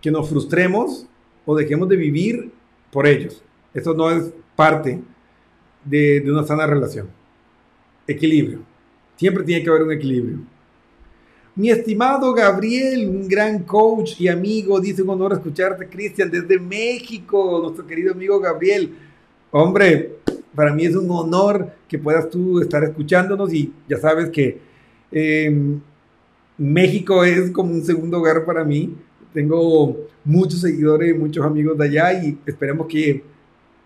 que 0.00 0.10
nos 0.10 0.28
frustremos 0.28 1.06
o 1.44 1.56
dejemos 1.56 1.88
de 1.88 1.96
vivir 1.96 2.50
por 2.90 3.06
ellos. 3.06 3.42
Eso 3.74 3.94
no 3.94 4.10
es 4.10 4.32
parte 4.56 5.00
de, 5.84 6.22
una 6.30 6.44
sana 6.44 6.66
relación. 6.66 7.08
Equilibrio. 8.06 8.60
Siempre 9.16 9.44
tiene 9.44 9.62
que 9.62 9.70
haber 9.70 9.82
un 9.82 9.92
equilibrio. 9.92 10.38
Mi 11.54 11.70
estimado 11.70 12.32
Gabriel, 12.32 13.08
un 13.08 13.28
gran 13.28 13.64
coach 13.64 14.20
y 14.20 14.28
amigo, 14.28 14.80
dice 14.80 15.02
un 15.02 15.10
honor 15.10 15.32
escucharte, 15.32 15.88
Cristian, 15.88 16.30
desde 16.30 16.58
México, 16.58 17.60
nuestro 17.62 17.86
querido 17.86 18.12
amigo 18.12 18.38
Gabriel. 18.38 18.94
Hombre, 19.50 20.18
para 20.54 20.72
mí 20.72 20.84
es 20.84 20.94
un 20.94 21.10
honor 21.10 21.72
que 21.88 21.98
puedas 21.98 22.30
tú 22.30 22.60
estar 22.60 22.84
escuchándonos 22.84 23.52
y 23.52 23.72
ya 23.88 23.96
sabes 23.96 24.30
que 24.30 24.60
em, 25.10 25.80
México 26.56 27.24
es 27.24 27.50
como 27.50 27.72
un 27.72 27.84
segundo 27.84 28.18
hogar 28.18 28.44
para 28.44 28.64
mí. 28.64 28.94
Tengo 29.32 29.96
muchos 30.24 30.60
seguidores, 30.60 31.18
muchos 31.18 31.44
amigos 31.44 31.76
de 31.78 31.84
allá 31.84 32.12
y 32.22 32.38
esperemos 32.46 32.86
que 32.86 33.22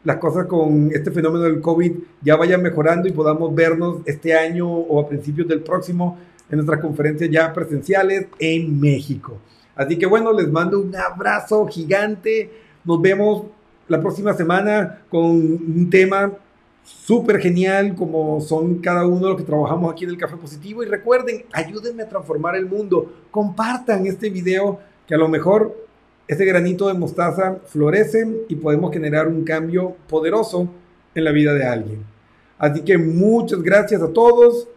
las 0.05 0.17
cosas 0.17 0.47
con 0.47 0.91
este 0.93 1.11
fenómeno 1.11 1.45
del 1.45 1.61
COVID 1.61 1.93
ya 2.23 2.37
vayan 2.37 2.63
mejorando 2.63 3.09
y 3.09 3.13
podamos 3.13 3.55
vernos 3.55 3.99
este 4.05 4.35
año 4.35 4.69
o 4.69 5.01
a 5.01 5.09
principios 5.09 5.47
del 5.47 5.61
próximo 5.61 6.19
en 6.51 6.57
nuestras 6.57 6.81
conferencias 6.81 7.31
ya 7.31 7.53
presenciales 7.53 8.27
en 8.39 8.81
México. 8.81 9.39
Así 9.75 9.97
que 9.99 10.07
bueno, 10.07 10.33
les 10.33 10.49
mando 10.49 10.81
un 10.81 10.95
abrazo 10.95 11.67
gigante. 11.67 12.51
Nos 12.85 13.01
vemos 13.01 13.45
la 13.89 14.01
próxima 14.01 14.35
semana 14.35 15.03
con 15.09 15.23
un 15.23 15.89
tema 15.91 16.33
súper 16.85 17.39
genial 17.39 17.95
como 17.95 18.41
son 18.41 18.79
cada 18.81 19.07
uno 19.07 19.21
de 19.21 19.29
los 19.29 19.37
que 19.37 19.45
trabajamos 19.45 19.93
aquí 19.93 20.05
en 20.05 20.11
el 20.11 20.19
Café 20.19 20.37
Positivo. 20.37 20.83
Y 20.83 20.87
recuerden, 20.87 21.45
ayúdenme 21.53 22.03
a 22.03 22.09
transformar 22.09 22.57
el 22.57 22.67
mundo. 22.67 23.13
Compartan 23.31 24.07
este 24.07 24.29
video 24.29 24.81
que 25.07 25.15
a 25.15 25.19
lo 25.19 25.29
mejor 25.29 25.77
este 26.29 26.45
granito 26.45 26.89
de 26.89 26.95
mostaza 26.95 27.57
florece 27.67 28.45
y 28.49 28.57
podemos 28.57 28.93
generar 28.93 29.29
un 29.29 29.45
cambio 29.45 29.97
poderoso 30.09 30.69
en 31.15 31.25
la 31.25 31.33
vida 31.33 31.53
de 31.55 31.65
alguien. 31.65 32.05
Así 32.59 32.83
que 32.83 32.97
muchas 32.97 33.63
gracias 33.63 34.01
a 34.03 34.13
todos. 34.13 34.69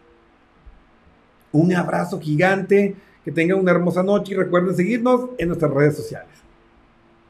Un 1.52 1.74
abrazo 1.74 2.20
gigante. 2.20 2.96
Que 3.24 3.32
tengan 3.32 3.60
una 3.60 3.72
hermosa 3.72 4.04
noche 4.04 4.34
y 4.34 4.38
recuerden 4.38 4.76
seguirnos 4.76 5.32
en 5.40 5.48
nuestras 5.48 5.72
redes 5.72 5.96
sociales. 5.96 6.30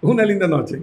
Una 0.01 0.25
linda 0.25 0.45
noche. 0.45 0.81